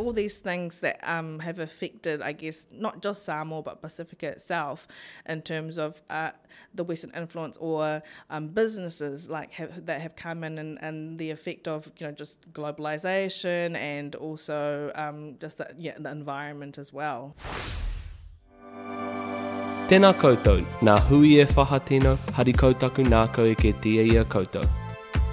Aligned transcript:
all 0.00 0.12
these 0.12 0.38
things 0.38 0.80
that 0.80 0.98
um, 1.02 1.38
have 1.40 1.58
affected, 1.58 2.22
I 2.22 2.32
guess, 2.32 2.66
not 2.72 3.02
just 3.02 3.24
Samoa 3.24 3.62
but 3.62 3.82
Pacifica 3.82 4.28
itself, 4.28 4.88
in 5.28 5.42
terms 5.42 5.78
of 5.78 6.00
uh, 6.08 6.30
the 6.74 6.84
Western 6.84 7.12
influence 7.14 7.56
or 7.58 8.02
um, 8.30 8.48
businesses 8.48 9.28
like 9.28 9.52
have, 9.52 9.86
that 9.86 10.00
have 10.00 10.16
come 10.16 10.42
in 10.44 10.58
and, 10.58 10.78
and 10.80 11.18
the 11.18 11.30
effect 11.30 11.68
of 11.68 11.92
you 11.98 12.06
know 12.06 12.12
just 12.12 12.52
globalization 12.52 13.76
and 13.76 14.14
also 14.14 14.90
um, 14.94 15.36
just 15.40 15.58
the, 15.58 15.68
yeah, 15.78 15.94
the 15.98 16.10
environment 16.10 16.78
as 16.78 16.92
well. 16.92 17.36
Tēnā 19.90 20.12
koutou, 20.14 20.62
nā 20.86 21.00
hui 21.08 21.40
e 21.42 21.44
whaha 21.44 21.84
tino, 21.84 22.16
hari 22.32 22.52
nā 22.52 23.22
koe 23.34 23.54
ke 23.54 23.74
tia 23.82 24.02
ia 24.02 24.24
koutou. 24.24 24.64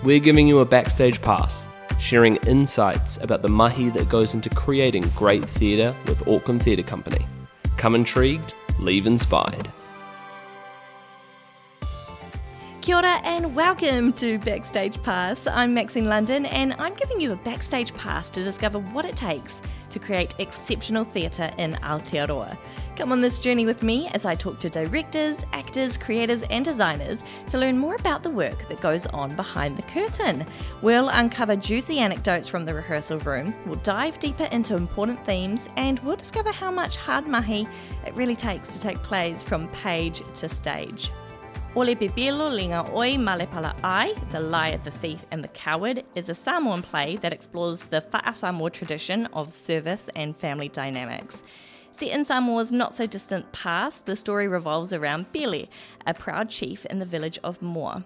We're 0.04 0.20
giving 0.20 0.48
you 0.48 0.60
a 0.60 0.66
backstage 0.66 1.22
pass, 1.22 1.68
sharing 2.00 2.36
insights 2.48 3.18
about 3.18 3.42
the 3.42 3.48
mahi 3.48 3.90
that 3.90 4.10
goes 4.10 4.34
into 4.34 4.50
creating 4.50 5.04
great 5.16 5.44
theatre 5.46 5.96
with 6.08 6.28
Auckland 6.28 6.64
Theatre 6.64 6.84
Company. 6.84 7.26
Come 7.78 7.96
intrigued, 7.96 8.54
leave 8.80 9.08
inspired. 9.08 9.72
Kia 12.82 12.96
ora 12.96 13.20
and 13.24 13.54
welcome 13.54 14.14
to 14.14 14.40
Backstage 14.40 15.02
Pass. 15.04 15.46
I'm 15.46 15.74
Maxine 15.74 16.06
London 16.06 16.46
and 16.46 16.74
I'm 16.80 16.94
giving 16.94 17.20
you 17.20 17.34
a 17.34 17.36
backstage 17.36 17.94
pass 17.96 18.30
to 18.30 18.42
discover 18.42 18.80
what 18.80 19.04
it 19.04 19.18
takes 19.18 19.62
to 19.90 20.00
create 20.00 20.36
exceptional 20.40 21.04
theatre 21.04 21.52
in 21.58 21.74
Aotearoa. 21.76 22.58
Come 22.96 23.12
on 23.12 23.22
this 23.22 23.40
journey 23.40 23.66
with 23.66 23.84
me 23.84 24.08
as 24.10 24.26
I 24.26 24.36
talk 24.36 24.60
to 24.60 24.70
directors, 24.70 25.46
actors, 25.54 25.98
creators, 25.98 26.44
and 26.50 26.66
designers 26.66 27.24
to 27.50 27.58
learn 27.58 27.78
more 27.78 27.96
about 27.96 28.24
the 28.24 28.30
work 28.30 28.68
that 28.70 28.82
goes 28.82 29.06
on 29.08 29.36
behind 29.36 29.78
the 29.78 29.84
curtain. 29.84 30.46
We'll 30.82 31.10
uncover 31.10 31.56
juicy 31.56 32.00
anecdotes 32.00 32.48
from 32.48 32.66
the 32.66 32.74
rehearsal 32.74 33.20
room, 33.20 33.54
we'll 33.66 33.76
dive 33.78 34.20
deeper 34.20 34.46
into 34.46 34.76
important 34.76 35.24
themes, 35.26 35.70
and 35.78 36.00
we'll 36.00 36.16
discover 36.16 36.52
how 36.52 36.72
much 36.72 36.98
hard 36.98 37.28
mahi 37.28 37.68
it 38.06 38.16
really 38.16 38.36
takes 38.36 38.74
to 38.74 38.80
take 38.80 39.02
plays 39.04 39.44
from 39.44 39.68
page 39.70 40.24
to 40.36 40.50
stage. 40.50 41.12
Ole 41.78 41.94
Bibilo 41.94 42.52
Linga 42.52 42.92
Oi 42.96 43.18
Malepala 43.18 43.80
Ai, 43.84 44.12
The 44.32 44.40
Liar, 44.40 44.80
the 44.84 44.90
Thief, 44.90 45.28
and 45.30 45.44
the 45.44 45.48
Coward, 45.50 46.04
is 46.16 46.28
a 46.28 46.34
Samoan 46.34 46.82
play 46.82 47.18
that 47.18 47.32
explores 47.32 47.84
the 47.84 48.02
Fa'asamoa 48.02 48.74
tradition 48.74 49.28
of 49.28 49.54
service 49.54 50.10
and 50.16 50.36
family 50.36 50.70
dynamics. 50.70 51.44
Set 51.92 52.10
in 52.10 52.26
Samoa's 52.26 52.72
not 52.72 52.96
so 52.96 53.06
distant 53.06 53.52
past, 53.52 54.08
the 54.08 54.16
story 54.16 54.48
revolves 54.48 54.92
around 54.92 55.32
Pele, 55.32 55.68
a 56.08 56.16
proud 56.16 56.50
chief 56.50 56.84
in 56.88 56.98
the 56.98 57.06
village 57.06 57.38
of 57.44 57.62
Moa. 57.62 58.04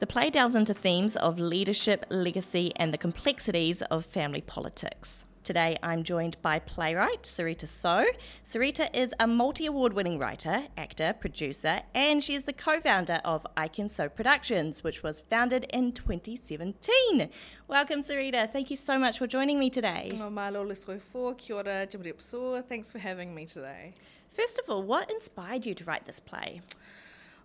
The 0.00 0.06
play 0.06 0.28
delves 0.28 0.54
into 0.54 0.74
themes 0.74 1.16
of 1.16 1.38
leadership, 1.38 2.04
legacy, 2.10 2.74
and 2.76 2.92
the 2.92 2.98
complexities 2.98 3.80
of 3.80 4.04
family 4.04 4.42
politics. 4.42 5.24
Today, 5.44 5.76
I'm 5.82 6.04
joined 6.04 6.40
by 6.40 6.58
playwright 6.58 7.24
Sarita 7.24 7.68
So. 7.68 8.06
Sarita 8.46 8.88
is 8.96 9.12
a 9.20 9.26
multi 9.26 9.66
award 9.66 9.92
winning 9.92 10.18
writer, 10.18 10.68
actor, 10.78 11.12
producer, 11.12 11.82
and 11.94 12.24
she 12.24 12.34
is 12.34 12.44
the 12.44 12.54
co 12.54 12.80
founder 12.80 13.20
of 13.26 13.46
I 13.54 13.68
Ken 13.68 13.90
So 13.90 14.08
Productions, 14.08 14.82
which 14.82 15.02
was 15.02 15.20
founded 15.20 15.66
in 15.70 15.92
2017. 15.92 17.28
Welcome, 17.68 18.00
Sarita. 18.00 18.50
Thank 18.50 18.70
you 18.70 18.78
so 18.78 18.98
much 18.98 19.18
for 19.18 19.26
joining 19.26 19.58
me 19.58 19.68
today. 19.68 20.18
Oh, 20.18 21.34
kia 21.36 21.56
ora, 21.56 22.62
Thanks 22.62 22.90
for 22.90 22.98
having 22.98 23.34
me 23.34 23.44
today. 23.44 23.92
First 24.30 24.58
of 24.58 24.70
all, 24.70 24.82
what 24.82 25.10
inspired 25.10 25.66
you 25.66 25.74
to 25.74 25.84
write 25.84 26.06
this 26.06 26.20
play? 26.20 26.62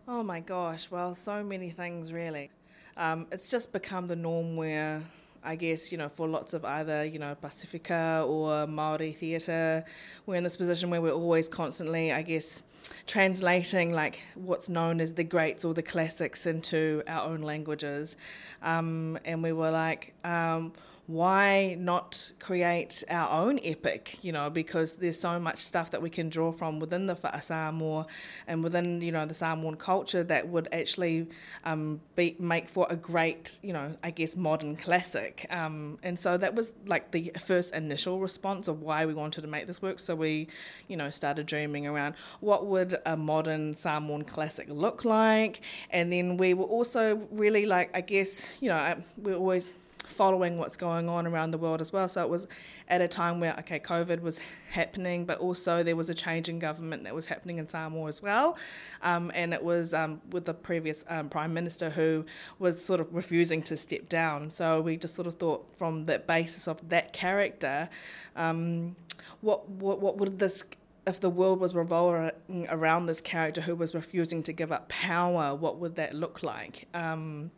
Oh 0.07 0.23
my 0.23 0.39
gosh, 0.39 0.89
well, 0.89 1.13
so 1.15 1.43
many 1.43 1.69
things 1.69 2.13
really. 2.13 2.49
Um, 2.95 3.27
it's 3.29 3.49
just 3.49 3.73
become 3.73 4.07
the 4.07 4.15
norm 4.15 4.55
where 4.55 5.03
I 5.43 5.55
guess, 5.55 5.91
you 5.91 5.97
know, 5.97 6.09
for 6.09 6.27
lots 6.27 6.53
of 6.53 6.65
either, 6.65 7.03
you 7.05 7.19
know, 7.19 7.35
Pacifica 7.35 8.25
or 8.27 8.67
Maori 8.67 9.11
theatre, 9.11 9.85
we're 10.25 10.35
in 10.35 10.43
this 10.43 10.55
position 10.55 10.89
where 10.89 11.01
we're 11.01 11.11
always 11.11 11.47
constantly, 11.47 12.11
I 12.11 12.21
guess, 12.21 12.63
translating 13.07 13.93
like 13.93 14.21
what's 14.35 14.69
known 14.69 14.99
as 14.99 15.13
the 15.13 15.23
greats 15.23 15.63
or 15.63 15.73
the 15.73 15.83
classics 15.83 16.45
into 16.45 17.03
our 17.07 17.29
own 17.29 17.41
languages. 17.41 18.17
Um, 18.61 19.17
and 19.25 19.41
we 19.43 19.51
were 19.51 19.71
like, 19.71 20.13
um, 20.23 20.73
why 21.09 21.75
not 21.79 22.31
create 22.39 23.03
our 23.09 23.31
own 23.31 23.59
epic, 23.63 24.19
you 24.21 24.31
know, 24.31 24.47
because 24.47 24.97
there's 24.97 25.19
so 25.19 25.39
much 25.39 25.59
stuff 25.59 25.89
that 25.89 26.03
we 26.03 26.09
can 26.09 26.29
draw 26.29 26.51
from 26.51 26.79
within 26.79 27.07
the 27.07 27.15
Samoa 27.41 28.05
and 28.45 28.63
within, 28.63 29.01
you 29.01 29.11
know, 29.11 29.25
the 29.25 29.33
Samoan 29.33 29.75
culture 29.75 30.23
that 30.23 30.47
would 30.49 30.67
actually 30.71 31.25
um, 31.63 31.99
be, 32.15 32.35
make 32.37 32.69
for 32.69 32.85
a 32.91 32.95
great, 32.95 33.57
you 33.63 33.73
know, 33.73 33.95
I 34.03 34.11
guess 34.11 34.35
modern 34.35 34.75
classic. 34.75 35.47
Um, 35.49 35.97
and 36.03 36.17
so 36.17 36.37
that 36.37 36.53
was 36.53 36.71
like 36.85 37.09
the 37.09 37.31
first 37.39 37.73
initial 37.73 38.19
response 38.19 38.67
of 38.67 38.83
why 38.83 39.07
we 39.07 39.15
wanted 39.15 39.41
to 39.41 39.47
make 39.47 39.65
this 39.65 39.81
work. 39.81 39.99
So 39.99 40.15
we, 40.15 40.47
you 40.87 40.95
know, 40.95 41.09
started 41.09 41.47
dreaming 41.47 41.87
around 41.87 42.13
what 42.39 42.67
would 42.67 42.99
a 43.07 43.17
modern 43.17 43.75
Samoan 43.75 44.25
classic 44.25 44.67
look 44.69 45.05
like. 45.05 45.61
And 45.89 46.13
then 46.13 46.37
we 46.37 46.53
were 46.53 46.65
also 46.65 47.27
really 47.31 47.65
like, 47.65 47.89
I 47.97 48.01
guess, 48.01 48.55
you 48.61 48.69
know, 48.69 48.95
we 49.17 49.33
always 49.33 49.79
following 50.09 50.57
what's 50.57 50.77
going 50.77 51.07
on 51.07 51.27
around 51.27 51.51
the 51.51 51.57
world 51.57 51.81
as 51.81 51.93
well. 51.93 52.07
So 52.07 52.23
it 52.23 52.29
was 52.29 52.47
at 52.87 53.01
a 53.01 53.07
time 53.07 53.39
where, 53.39 53.55
okay, 53.59 53.79
COVID 53.79 54.21
was 54.21 54.39
happening, 54.71 55.25
but 55.25 55.37
also 55.39 55.83
there 55.83 55.95
was 55.95 56.09
a 56.09 56.13
change 56.13 56.49
in 56.49 56.59
government 56.59 57.03
that 57.03 57.15
was 57.15 57.27
happening 57.27 57.57
in 57.57 57.67
Samoa 57.67 58.07
as 58.07 58.21
well. 58.21 58.57
Um, 59.01 59.31
and 59.35 59.53
it 59.53 59.63
was 59.63 59.93
um, 59.93 60.21
with 60.31 60.45
the 60.45 60.53
previous 60.53 61.05
um, 61.07 61.29
Prime 61.29 61.53
Minister 61.53 61.89
who 61.89 62.25
was 62.57 62.83
sort 62.83 62.99
of 62.99 63.13
refusing 63.13 63.61
to 63.63 63.77
step 63.77 64.09
down. 64.09 64.49
So 64.49 64.81
we 64.81 64.97
just 64.97 65.15
sort 65.15 65.27
of 65.27 65.35
thought 65.35 65.69
from 65.77 66.05
the 66.05 66.19
basis 66.19 66.67
of 66.67 66.89
that 66.89 67.13
character, 67.13 67.89
um, 68.35 68.95
what, 69.41 69.69
what, 69.69 70.01
what 70.01 70.17
would 70.17 70.39
this 70.39 70.63
if 71.07 71.19
the 71.19 71.29
world 71.29 71.59
was 71.59 71.73
revolving 71.73 72.31
around 72.69 73.07
this 73.07 73.19
character 73.19 73.61
who 73.61 73.75
was 73.75 73.95
refusing 73.95 74.43
to 74.43 74.53
give 74.53 74.71
up 74.71 74.89
power, 74.89 75.55
what 75.55 75.79
would 75.79 75.95
that 75.95 76.13
look 76.13 76.43
like? 76.43 76.87
Um, 76.93 77.49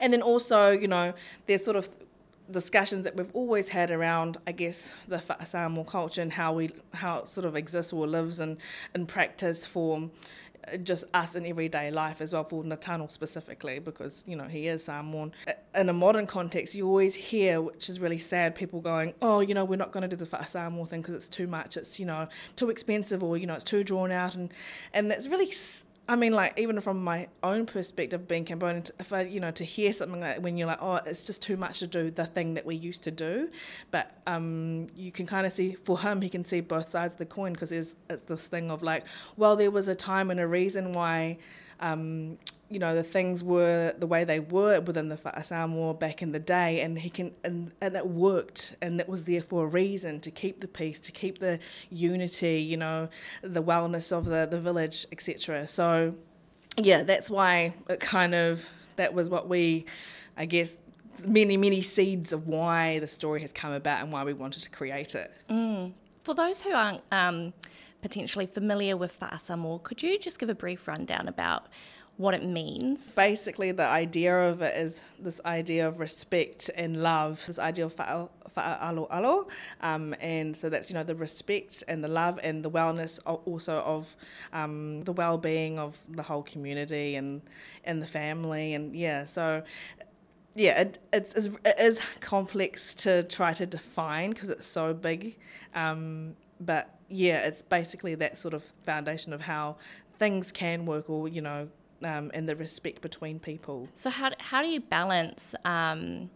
and 0.00 0.12
then 0.12 0.22
also, 0.22 0.70
you 0.70 0.88
know, 0.88 1.14
there's 1.46 1.64
sort 1.64 1.76
of 1.76 1.88
discussions 2.50 3.04
that 3.04 3.16
we've 3.16 3.30
always 3.34 3.68
had 3.68 3.90
around, 3.90 4.36
I 4.46 4.52
guess, 4.52 4.94
the 5.08 5.22
Samoan 5.44 5.84
culture 5.84 6.22
and 6.22 6.32
how 6.32 6.52
we 6.52 6.70
how 6.94 7.18
it 7.18 7.28
sort 7.28 7.46
of 7.46 7.56
exists 7.56 7.92
or 7.92 8.06
lives 8.06 8.40
in, 8.40 8.58
in 8.94 9.06
practice 9.06 9.66
for 9.66 10.10
just 10.82 11.04
us 11.12 11.34
in 11.34 11.44
everyday 11.44 11.90
life 11.90 12.20
as 12.20 12.32
well 12.32 12.44
for 12.44 12.62
Natano 12.62 13.10
specifically 13.10 13.78
because 13.78 14.22
you 14.26 14.36
know 14.36 14.44
he 14.44 14.68
is 14.68 14.84
Samoan. 14.84 15.32
In 15.74 15.88
a 15.88 15.92
modern 15.92 16.26
context, 16.26 16.74
you 16.74 16.86
always 16.86 17.14
hear, 17.14 17.60
which 17.60 17.88
is 17.88 18.00
really 18.00 18.18
sad, 18.18 18.54
people 18.54 18.80
going, 18.80 19.14
"Oh, 19.20 19.40
you 19.40 19.54
know, 19.54 19.64
we're 19.64 19.76
not 19.76 19.92
going 19.92 20.08
to 20.08 20.16
do 20.16 20.24
the 20.24 20.44
Samoan 20.46 20.86
thing 20.86 21.00
because 21.00 21.16
it's 21.16 21.28
too 21.28 21.46
much. 21.46 21.76
It's 21.76 21.98
you 21.98 22.06
know 22.06 22.28
too 22.56 22.70
expensive, 22.70 23.22
or 23.22 23.36
you 23.36 23.46
know 23.46 23.54
it's 23.54 23.64
too 23.64 23.82
drawn 23.84 24.12
out," 24.12 24.34
and 24.34 24.52
and 24.92 25.10
it's 25.10 25.26
really 25.26 25.50
I 26.08 26.16
mean, 26.16 26.32
like 26.32 26.58
even 26.58 26.80
from 26.80 27.02
my 27.02 27.28
own 27.42 27.64
perspective, 27.64 28.26
being 28.26 28.44
Cambodian, 28.44 28.84
if 28.98 29.12
I, 29.12 29.22
you 29.22 29.38
know, 29.38 29.52
to 29.52 29.64
hear 29.64 29.92
something 29.92 30.20
like 30.20 30.40
when 30.40 30.56
you're 30.56 30.66
like, 30.66 30.82
oh, 30.82 30.96
it's 31.06 31.22
just 31.22 31.42
too 31.42 31.56
much 31.56 31.78
to 31.78 31.86
do 31.86 32.10
the 32.10 32.26
thing 32.26 32.54
that 32.54 32.66
we 32.66 32.74
used 32.74 33.04
to 33.04 33.12
do, 33.12 33.50
but 33.92 34.10
um, 34.26 34.88
you 34.96 35.12
can 35.12 35.26
kind 35.26 35.46
of 35.46 35.52
see 35.52 35.72
for 35.84 36.00
him, 36.00 36.20
he 36.20 36.28
can 36.28 36.44
see 36.44 36.60
both 36.60 36.88
sides 36.88 37.14
of 37.14 37.18
the 37.18 37.26
coin 37.26 37.52
because 37.52 37.70
it's 37.70 37.94
this 38.08 38.48
thing 38.48 38.70
of 38.70 38.82
like, 38.82 39.04
well, 39.36 39.54
there 39.54 39.70
was 39.70 39.86
a 39.86 39.94
time 39.94 40.30
and 40.30 40.40
a 40.40 40.46
reason 40.46 40.92
why 40.92 41.38
um, 41.78 42.36
you 42.72 42.78
know 42.78 42.94
the 42.94 43.02
things 43.02 43.44
were 43.44 43.94
the 43.98 44.06
way 44.06 44.24
they 44.24 44.40
were 44.40 44.80
within 44.80 45.08
the 45.08 45.18
Samoa 45.42 45.94
back 45.94 46.22
in 46.22 46.32
the 46.32 46.38
day, 46.38 46.80
and 46.80 46.98
he 46.98 47.10
can 47.10 47.32
and, 47.44 47.72
and 47.80 47.94
it 47.94 48.06
worked, 48.06 48.74
and 48.80 48.98
it 48.98 49.08
was 49.08 49.24
there 49.24 49.42
for 49.42 49.64
a 49.64 49.66
reason 49.68 50.20
to 50.20 50.30
keep 50.30 50.60
the 50.60 50.68
peace, 50.68 50.98
to 51.00 51.12
keep 51.12 51.38
the 51.38 51.58
unity, 51.90 52.60
you 52.60 52.76
know, 52.78 53.08
the 53.42 53.62
wellness 53.62 54.10
of 54.10 54.24
the 54.24 54.46
the 54.50 54.58
village, 54.58 55.06
etc. 55.12 55.68
So, 55.68 56.16
yeah, 56.78 57.02
that's 57.02 57.30
why 57.30 57.74
it 57.88 58.00
kind 58.00 58.34
of 58.34 58.68
that 58.96 59.12
was 59.12 59.28
what 59.28 59.48
we, 59.48 59.84
I 60.36 60.46
guess, 60.46 60.78
many 61.26 61.58
many 61.58 61.82
seeds 61.82 62.32
of 62.32 62.48
why 62.48 63.00
the 63.00 63.08
story 63.08 63.42
has 63.42 63.52
come 63.52 63.72
about 63.72 64.02
and 64.02 64.10
why 64.10 64.24
we 64.24 64.32
wanted 64.32 64.62
to 64.62 64.70
create 64.70 65.14
it. 65.14 65.30
Mm. 65.50 65.94
For 66.24 66.34
those 66.34 66.62
who 66.62 66.72
aren't. 66.72 67.02
Um, 67.12 67.52
potentially 68.02 68.46
familiar 68.46 68.96
with 68.96 69.18
Fa'asamoa, 69.18 69.80
could 69.84 70.02
you 70.02 70.18
just 70.18 70.38
give 70.38 70.48
a 70.48 70.54
brief 70.54 70.88
rundown 70.88 71.28
about 71.28 71.68
what 72.22 72.34
it 72.34 72.44
means? 72.44 73.14
Basically, 73.16 73.72
the 73.72 73.84
idea 73.84 74.34
of 74.50 74.62
it 74.62 74.76
is 74.76 75.02
this 75.18 75.40
idea 75.44 75.88
of 75.88 75.98
respect 75.98 76.70
and 76.76 77.02
love, 77.02 77.44
this 77.46 77.58
idea 77.58 77.84
of 77.84 77.96
fa'aaloalo. 77.96 79.50
Um, 79.80 80.14
and 80.20 80.56
so 80.56 80.68
that's, 80.68 80.88
you 80.88 80.94
know, 80.94 81.02
the 81.02 81.16
respect 81.16 81.82
and 81.88 82.02
the 82.02 82.08
love 82.08 82.38
and 82.42 82.64
the 82.64 82.70
wellness 82.70 83.18
also 83.26 83.78
of 83.78 84.16
um, 84.52 85.02
the 85.02 85.12
well 85.12 85.36
being 85.36 85.80
of 85.80 85.98
the 86.08 86.22
whole 86.22 86.44
community 86.44 87.16
and, 87.16 87.42
and 87.82 88.00
the 88.00 88.06
family. 88.06 88.74
And 88.74 88.94
yeah, 88.94 89.24
so 89.24 89.64
yeah, 90.54 90.82
it, 90.82 90.98
it's, 91.12 91.34
it 91.34 91.78
is 91.78 92.00
complex 92.20 92.94
to 92.96 93.24
try 93.24 93.52
to 93.54 93.66
define 93.66 94.30
because 94.30 94.48
it's 94.48 94.66
so 94.66 94.94
big. 94.94 95.38
Um, 95.74 96.36
but 96.60 96.98
yeah, 97.08 97.40
it's 97.40 97.62
basically 97.62 98.14
that 98.14 98.38
sort 98.38 98.54
of 98.54 98.62
foundation 98.80 99.32
of 99.32 99.40
how 99.40 99.76
things 100.18 100.52
can 100.52 100.86
work, 100.86 101.10
or 101.10 101.26
you 101.26 101.40
know, 101.40 101.68
um, 102.04 102.30
and 102.34 102.48
the 102.48 102.56
respect 102.56 103.00
between 103.00 103.38
people. 103.38 103.88
So 103.94 104.10
how 104.10 104.30
how 104.38 104.62
do 104.62 104.68
you 104.68 104.80
balance 104.80 105.54
um, 105.64 106.30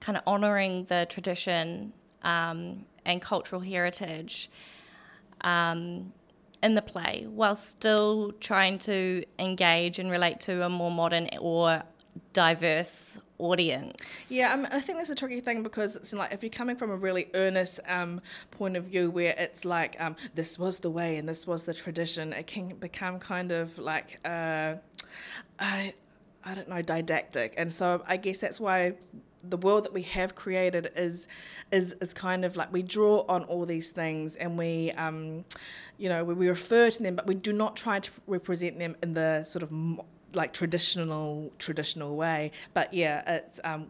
kind 0.00 0.16
of 0.16 0.24
honouring 0.26 0.84
the 0.84 1.06
tradition 1.08 1.92
um, 2.22 2.86
and 3.04 3.20
cultural 3.20 3.60
heritage 3.60 4.50
um, 5.42 6.12
in 6.62 6.74
the 6.74 6.82
play 6.82 7.26
while 7.28 7.56
still 7.56 8.32
trying 8.40 8.78
to 8.78 9.24
engage 9.38 9.98
and 9.98 10.10
relate 10.10 10.40
to 10.40 10.64
a 10.64 10.68
more 10.68 10.90
modern 10.90 11.28
or 11.40 11.82
diverse 12.32 13.18
audience. 13.38 14.26
Yeah, 14.28 14.52
I, 14.52 14.56
mean, 14.56 14.68
I 14.70 14.80
think 14.80 14.98
that's 14.98 15.10
a 15.10 15.14
tricky 15.14 15.40
thing 15.40 15.62
because 15.62 15.96
it's 15.96 16.12
like 16.12 16.32
if 16.32 16.42
you're 16.42 16.50
coming 16.50 16.76
from 16.76 16.90
a 16.90 16.96
really 16.96 17.30
earnest 17.34 17.80
um, 17.88 18.20
point 18.50 18.76
of 18.76 18.84
view 18.84 19.10
where 19.10 19.34
it's 19.38 19.64
like 19.64 19.96
um, 19.98 20.16
this 20.34 20.58
was 20.58 20.78
the 20.78 20.90
way 20.90 21.16
and 21.16 21.28
this 21.28 21.46
was 21.46 21.64
the 21.64 21.74
tradition, 21.74 22.32
it 22.32 22.46
can 22.46 22.76
become 22.76 23.18
kind 23.18 23.52
of 23.52 23.78
like 23.78 24.18
uh, 24.24 24.74
I, 25.58 25.94
I 26.44 26.54
don't 26.54 26.68
know 26.68 26.82
didactic, 26.82 27.54
and 27.56 27.72
so 27.72 28.02
I 28.06 28.16
guess 28.16 28.38
that's 28.40 28.60
why 28.60 28.94
the 29.42 29.56
world 29.56 29.84
that 29.84 29.92
we 29.92 30.02
have 30.02 30.34
created 30.34 30.92
is 30.96 31.26
is 31.72 31.94
is 32.00 32.12
kind 32.12 32.44
of 32.44 32.56
like 32.56 32.72
we 32.72 32.82
draw 32.82 33.24
on 33.28 33.44
all 33.44 33.64
these 33.64 33.90
things 33.90 34.36
and 34.36 34.58
we 34.58 34.90
um, 34.92 35.44
you 35.96 36.08
know 36.08 36.24
we, 36.24 36.34
we 36.34 36.48
refer 36.48 36.90
to 36.90 37.02
them 37.02 37.16
but 37.16 37.26
we 37.26 37.34
do 37.34 37.52
not 37.52 37.76
try 37.76 37.98
to 37.98 38.10
represent 38.26 38.78
them 38.78 38.96
in 39.02 39.14
the 39.14 39.42
sort 39.44 39.62
of 39.62 39.72
like 40.34 40.52
traditional 40.52 41.52
traditional 41.58 42.16
way. 42.16 42.52
But 42.74 42.92
yeah 42.92 43.22
it's 43.26 43.60
um, 43.64 43.88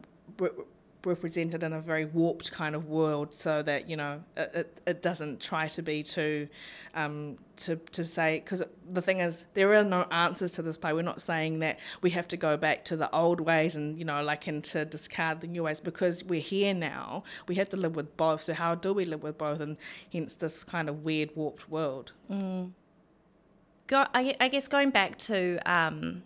represented 1.04 1.62
in 1.62 1.72
a 1.72 1.80
very 1.80 2.04
warped 2.04 2.52
kind 2.52 2.74
of 2.74 2.86
world 2.86 3.34
so 3.34 3.62
that 3.62 3.88
you 3.88 3.96
know 3.96 4.22
it, 4.36 4.80
it 4.86 5.02
doesn't 5.02 5.40
try 5.40 5.68
to 5.68 5.82
be 5.82 6.02
too 6.02 6.48
um, 6.94 7.38
to, 7.56 7.76
to 7.76 8.04
say 8.04 8.40
because 8.40 8.62
the 8.90 9.02
thing 9.02 9.20
is 9.20 9.46
there 9.54 9.74
are 9.74 9.84
no 9.84 10.02
answers 10.10 10.52
to 10.52 10.62
this 10.62 10.76
play. 10.76 10.92
We're 10.92 11.02
not 11.02 11.20
saying 11.20 11.60
that 11.60 11.78
we 12.02 12.10
have 12.10 12.28
to 12.28 12.36
go 12.36 12.56
back 12.56 12.84
to 12.86 12.96
the 12.96 13.14
old 13.14 13.40
ways 13.40 13.76
and 13.76 13.98
you 13.98 14.04
know 14.04 14.22
like 14.22 14.46
and 14.46 14.62
to 14.64 14.84
discard 14.84 15.40
the 15.40 15.46
new 15.46 15.62
ways 15.64 15.80
because 15.80 16.24
we're 16.24 16.40
here 16.40 16.74
now. 16.74 17.24
We 17.48 17.54
have 17.56 17.68
to 17.70 17.76
live 17.76 17.96
with 17.96 18.16
both. 18.16 18.42
So 18.42 18.54
how 18.54 18.74
do 18.74 18.92
we 18.92 19.04
live 19.04 19.22
with 19.22 19.38
both? 19.38 19.60
And 19.60 19.76
hence 20.12 20.36
this 20.36 20.64
kind 20.64 20.88
of 20.88 21.04
weird 21.04 21.30
warped 21.34 21.68
world. 21.68 22.12
Mm. 22.30 22.72
Go, 23.86 24.06
I, 24.14 24.36
I, 24.38 24.46
guess 24.46 24.68
going 24.68 24.90
back 24.90 25.18
to 25.18 25.58
um, 25.66 26.22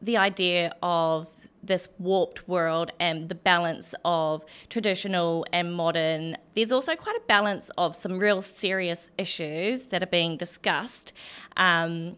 the 0.00 0.16
idea 0.16 0.74
of 0.82 1.28
this 1.62 1.88
warped 1.98 2.48
world 2.48 2.90
and 2.98 3.28
the 3.28 3.34
balance 3.34 3.94
of 4.04 4.44
traditional 4.68 5.46
and 5.52 5.74
modern. 5.74 6.36
There's 6.54 6.72
also 6.72 6.96
quite 6.96 7.16
a 7.16 7.22
balance 7.26 7.70
of 7.78 7.94
some 7.94 8.18
real 8.18 8.42
serious 8.42 9.10
issues 9.16 9.86
that 9.88 10.02
are 10.02 10.06
being 10.06 10.36
discussed 10.36 11.12
um, 11.56 12.16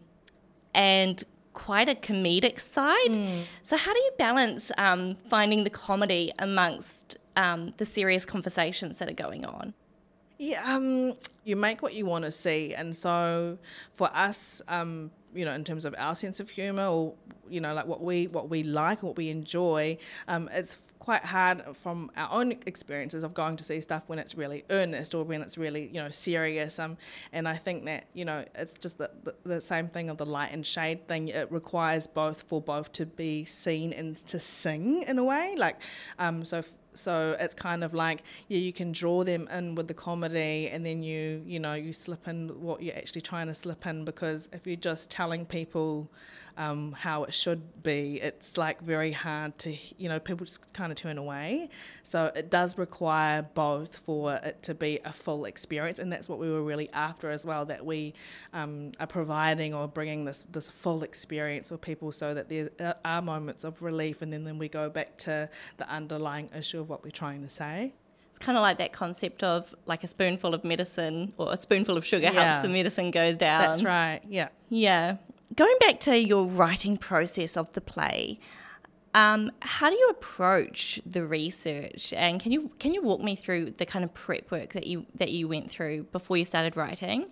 and 0.73 1.23
quite 1.53 1.89
a 1.89 1.95
comedic 1.95 2.59
side. 2.59 3.11
Mm. 3.11 3.43
So, 3.63 3.77
how 3.77 3.93
do 3.93 3.99
you 3.99 4.11
balance 4.17 4.71
um, 4.77 5.15
finding 5.29 5.63
the 5.63 5.69
comedy 5.69 6.31
amongst 6.39 7.17
um, 7.35 7.73
the 7.77 7.85
serious 7.85 8.25
conversations 8.25 8.97
that 8.97 9.09
are 9.09 9.13
going 9.13 9.45
on? 9.45 9.73
Yeah, 10.37 10.75
um, 10.75 11.13
you 11.45 11.55
make 11.55 11.81
what 11.81 11.93
you 11.93 12.05
want 12.05 12.25
to 12.25 12.31
see, 12.31 12.73
and 12.73 12.93
so 12.93 13.57
for 13.93 14.09
us, 14.13 14.61
um, 14.67 15.11
you 15.35 15.45
know, 15.45 15.53
in 15.53 15.63
terms 15.63 15.85
of 15.85 15.93
our 15.97 16.15
sense 16.15 16.39
of 16.39 16.49
humour, 16.49 16.85
or 16.85 17.13
you 17.49 17.61
know, 17.61 17.73
like 17.73 17.85
what 17.85 18.01
we 18.01 18.27
what 18.27 18.49
we 18.49 18.63
like, 18.63 19.03
what 19.03 19.17
we 19.17 19.29
enjoy, 19.29 19.97
um, 20.27 20.49
it's 20.51 20.77
quite 21.05 21.23
hard 21.23 21.63
from 21.75 22.09
our 22.17 22.27
own 22.31 22.51
experiences 22.65 23.23
of 23.23 23.31
going 23.35 23.55
to 23.55 23.63
see 23.63 23.79
stuff 23.79 24.01
when 24.07 24.17
it's 24.17 24.33
really 24.33 24.63
earnest 24.71 25.13
or 25.13 25.23
when 25.23 25.39
it's 25.43 25.55
really 25.55 25.85
you 25.93 26.01
know 26.01 26.09
serious 26.09 26.79
um 26.79 26.97
and 27.31 27.47
I 27.47 27.57
think 27.57 27.85
that 27.85 28.05
you 28.15 28.25
know 28.25 28.43
it's 28.55 28.73
just 28.73 28.97
the, 28.97 29.11
the, 29.23 29.35
the, 29.43 29.61
same 29.61 29.87
thing 29.87 30.09
of 30.09 30.17
the 30.17 30.25
light 30.25 30.51
and 30.51 30.65
shade 30.65 31.07
thing. 31.07 31.27
It 31.27 31.51
requires 31.51 32.07
both 32.07 32.41
for 32.47 32.59
both 32.59 32.91
to 32.93 33.05
be 33.05 33.45
seen 33.45 33.93
and 33.93 34.15
to 34.27 34.39
sing 34.39 35.03
in 35.03 35.19
a 35.19 35.23
way 35.23 35.53
like 35.55 35.77
um 36.17 36.43
so 36.43 36.63
so 36.95 37.35
it's 37.39 37.53
kind 37.53 37.83
of 37.83 37.93
like 37.93 38.23
yeah 38.47 38.57
you 38.57 38.73
can 38.73 38.91
draw 38.91 39.23
them 39.23 39.47
in 39.49 39.75
with 39.75 39.87
the 39.87 39.93
comedy 39.93 40.69
and 40.69 40.85
then 40.85 41.03
you 41.03 41.41
you 41.45 41.59
know 41.59 41.73
you 41.73 41.93
slip 41.93 42.27
in 42.27 42.49
what 42.61 42.81
you're 42.81 42.95
actually 42.95 43.21
trying 43.21 43.47
to 43.47 43.53
slip 43.53 43.85
in 43.85 44.05
because 44.05 44.49
if 44.53 44.65
you're 44.65 44.75
just 44.75 45.09
telling 45.09 45.45
people 45.45 46.09
um, 46.57 46.93
how 46.93 47.23
it 47.23 47.33
should 47.33 47.83
be, 47.83 48.19
it's 48.21 48.57
like 48.57 48.81
very 48.81 49.11
hard 49.11 49.57
to, 49.59 49.75
you 49.97 50.07
know, 50.07 50.19
people 50.19 50.45
just 50.45 50.73
kind 50.73 50.91
of 50.91 50.97
turn 50.97 51.17
away. 51.17 51.69
So 52.03 52.31
it 52.35 52.49
does 52.49 52.77
require 52.77 53.41
both 53.41 53.97
for 53.97 54.35
it 54.35 54.63
to 54.63 54.73
be 54.73 54.99
a 55.03 55.11
full 55.11 55.45
experience, 55.45 55.99
and 55.99 56.11
that's 56.11 56.29
what 56.29 56.39
we 56.39 56.49
were 56.49 56.63
really 56.63 56.89
after 56.91 57.29
as 57.29 57.45
well. 57.45 57.65
That 57.65 57.85
we 57.85 58.13
um, 58.53 58.91
are 58.99 59.07
providing 59.07 59.73
or 59.73 59.87
bringing 59.87 60.25
this 60.25 60.45
this 60.51 60.69
full 60.69 61.03
experience 61.03 61.69
for 61.69 61.77
people, 61.77 62.11
so 62.11 62.33
that 62.33 62.47
there 62.49 62.95
are 63.03 63.21
moments 63.21 63.63
of 63.63 63.81
relief, 63.81 64.21
and 64.21 64.31
then 64.31 64.43
then 64.43 64.57
we 64.57 64.69
go 64.69 64.89
back 64.89 65.17
to 65.17 65.49
the 65.77 65.89
underlying 65.89 66.49
issue 66.55 66.79
of 66.85 66.89
what 66.89 67.03
we're 67.03 67.11
trying 67.11 67.41
to 67.41 67.49
say 67.49 67.93
it's 68.29 68.39
kind 68.39 68.57
of 68.57 68.61
like 68.61 68.77
that 68.79 68.91
concept 68.91 69.43
of 69.43 69.73
like 69.85 70.03
a 70.03 70.07
spoonful 70.07 70.53
of 70.53 70.65
medicine 70.65 71.31
or 71.37 71.53
a 71.53 71.57
spoonful 71.57 71.95
of 71.95 72.05
sugar 72.05 72.29
yeah. 72.33 72.51
helps 72.51 72.63
the 72.67 72.67
medicine 72.67 73.09
goes 73.09 73.37
down. 73.37 73.61
That's 73.61 73.81
right. 73.81 74.19
Yeah. 74.27 74.49
Yeah 74.67 75.17
going 75.53 75.75
back 75.79 75.99
to 76.01 76.17
your 76.17 76.45
writing 76.45 76.97
process 76.97 77.55
of 77.55 77.71
the 77.73 77.81
play, 77.81 78.39
um, 79.13 79.51
how 79.61 79.89
do 79.89 79.95
you 79.95 80.09
approach 80.09 80.99
the 81.05 81.25
research? 81.25 82.13
And 82.13 82.41
can 82.41 82.51
you 82.51 82.71
can 82.79 82.93
you 82.93 83.01
walk 83.01 83.21
me 83.21 83.35
through 83.35 83.71
the 83.71 83.85
kind 83.85 84.03
of 84.03 84.13
prep 84.13 84.51
work 84.51 84.73
that 84.73 84.87
you 84.87 85.05
that 85.15 85.31
you 85.31 85.47
went 85.47 85.69
through 85.69 86.03
before 86.11 86.37
you 86.37 86.45
started 86.45 86.75
writing? 86.75 87.27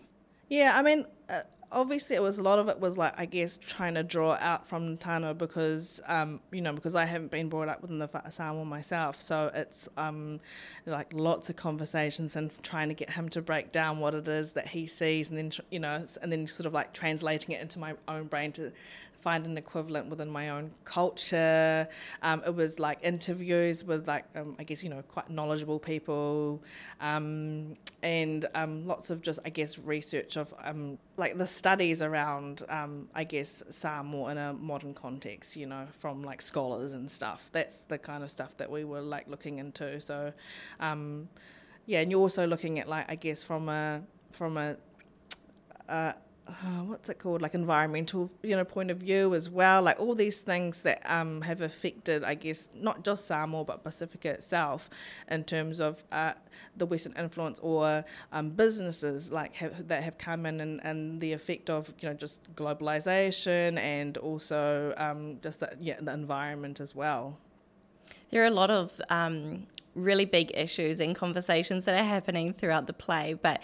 Yeah, 0.49 0.73
I 0.75 0.81
mean, 0.83 1.05
uh, 1.29 1.41
obviously 1.73 2.15
it 2.15 2.21
was 2.21 2.39
a 2.39 2.43
lot 2.43 2.59
of 2.59 2.69
it 2.69 2.79
was 2.79 2.97
like 2.97 3.13
I 3.17 3.25
guess 3.25 3.57
trying 3.57 3.95
to 3.95 4.03
draw 4.03 4.37
out 4.39 4.65
from 4.67 4.97
Tano 4.97 5.37
because 5.37 5.99
um, 6.07 6.39
you 6.51 6.61
know 6.61 6.71
because 6.71 6.95
I 6.95 7.05
haven't 7.05 7.31
been 7.31 7.49
brought 7.49 7.67
up 7.67 7.81
within 7.81 7.97
the 7.97 8.09
Samoa 8.29 8.63
myself, 8.63 9.19
so 9.21 9.51
it's 9.53 9.89
um, 9.97 10.39
like 10.85 11.11
lots 11.13 11.49
of 11.49 11.55
conversations 11.55 12.35
and 12.35 12.51
trying 12.63 12.89
to 12.89 12.93
get 12.93 13.09
him 13.09 13.27
to 13.29 13.41
break 13.41 13.71
down 13.71 13.99
what 13.99 14.13
it 14.13 14.27
is 14.27 14.53
that 14.53 14.67
he 14.67 14.87
sees, 14.87 15.29
and 15.29 15.37
then 15.37 15.51
you 15.71 15.79
know, 15.79 16.05
and 16.21 16.31
then 16.31 16.47
sort 16.47 16.67
of 16.67 16.73
like 16.73 16.93
translating 16.93 17.55
it 17.55 17.61
into 17.61 17.79
my 17.79 17.95
own 18.07 18.25
brain 18.27 18.51
to 18.53 18.71
find 19.23 19.45
an 19.45 19.57
equivalent 19.57 20.09
within 20.09 20.29
my 20.29 20.49
own 20.49 20.69
culture. 20.83 21.87
Um, 22.21 22.43
it 22.45 22.53
was 22.53 22.77
like 22.77 22.99
interviews 23.01 23.85
with 23.85 24.05
like 24.07 24.25
um, 24.35 24.55
I 24.59 24.63
guess 24.63 24.83
you 24.83 24.89
know 24.89 25.01
quite 25.03 25.29
knowledgeable 25.29 25.79
people, 25.79 26.61
um, 26.99 27.75
and 28.03 28.45
um, 28.53 28.85
lots 28.85 29.09
of 29.09 29.21
just 29.21 29.39
I 29.45 29.49
guess 29.49 29.79
research 29.79 30.35
of 30.35 30.53
um, 30.61 30.97
like 31.15 31.37
the 31.37 31.47
studies 31.47 32.01
around 32.01 32.63
um, 32.67 33.07
I 33.15 33.23
guess 33.23 33.63
Sam 33.69 34.07
Samoa 34.07 34.31
in 34.31 34.37
a 34.37 34.53
modern 34.53 34.93
context. 34.93 35.55
You 35.55 35.67
know 35.67 35.87
from 35.93 36.23
like 36.23 36.41
scholars 36.41 36.91
and 36.91 37.09
stuff. 37.09 37.49
That's 37.53 37.83
the 37.83 37.97
kind 37.97 38.23
of 38.23 38.29
stuff 38.29 38.57
that 38.57 38.69
we 38.69 38.83
were 38.83 39.01
like 39.01 39.27
looking 39.29 39.59
into. 39.59 40.01
So. 40.01 40.33
yeah, 41.85 41.99
and 41.99 42.09
you're 42.09 42.21
also 42.21 42.47
looking 42.47 42.79
at 42.79 42.87
like 42.87 43.05
I 43.09 43.15
guess 43.15 43.43
from 43.43 43.67
a 43.67 44.01
from 44.31 44.57
a 44.57 44.77
uh, 45.89 46.13
uh, 46.47 46.83
what's 46.83 47.07
it 47.07 47.19
called 47.19 47.41
like 47.41 47.53
environmental 47.53 48.29
you 48.41 48.55
know 48.55 48.65
point 48.65 48.91
of 48.91 48.97
view 48.97 49.33
as 49.33 49.49
well 49.49 49.81
like 49.81 49.99
all 49.99 50.13
these 50.13 50.41
things 50.41 50.81
that 50.81 51.01
um, 51.05 51.41
have 51.41 51.61
affected 51.61 52.23
I 52.23 52.33
guess 52.33 52.69
not 52.75 53.03
just 53.03 53.25
Samoa 53.25 53.63
but 53.63 53.83
Pacifica 53.83 54.31
itself 54.31 54.89
in 55.29 55.45
terms 55.45 55.79
of 55.79 56.03
uh, 56.11 56.33
the 56.75 56.85
Western 56.85 57.13
influence 57.13 57.59
or 57.59 58.03
um, 58.31 58.49
businesses 58.49 59.31
like 59.31 59.55
have, 59.55 59.87
that 59.87 60.03
have 60.03 60.17
come 60.17 60.45
in 60.45 60.59
and, 60.59 60.81
and 60.83 61.21
the 61.21 61.31
effect 61.31 61.69
of 61.69 61.93
you 62.01 62.09
know 62.09 62.15
just 62.15 62.53
globalization 62.55 63.77
and 63.77 64.17
also 64.17 64.93
um, 64.97 65.39
just 65.41 65.61
the, 65.61 65.71
yeah, 65.79 65.97
the 66.01 66.13
environment 66.13 66.79
as 66.81 66.93
well. 66.93 67.37
There 68.31 68.43
are 68.43 68.47
a 68.47 68.51
lot 68.51 68.71
of 68.71 68.99
um, 69.09 69.67
really 69.95 70.25
big 70.25 70.51
issues 70.55 70.99
and 70.99 71.15
conversations 71.15 71.85
that 71.85 71.99
are 71.99 72.05
happening 72.05 72.51
throughout 72.53 72.87
the 72.87 72.93
play, 72.93 73.35
but 73.39 73.61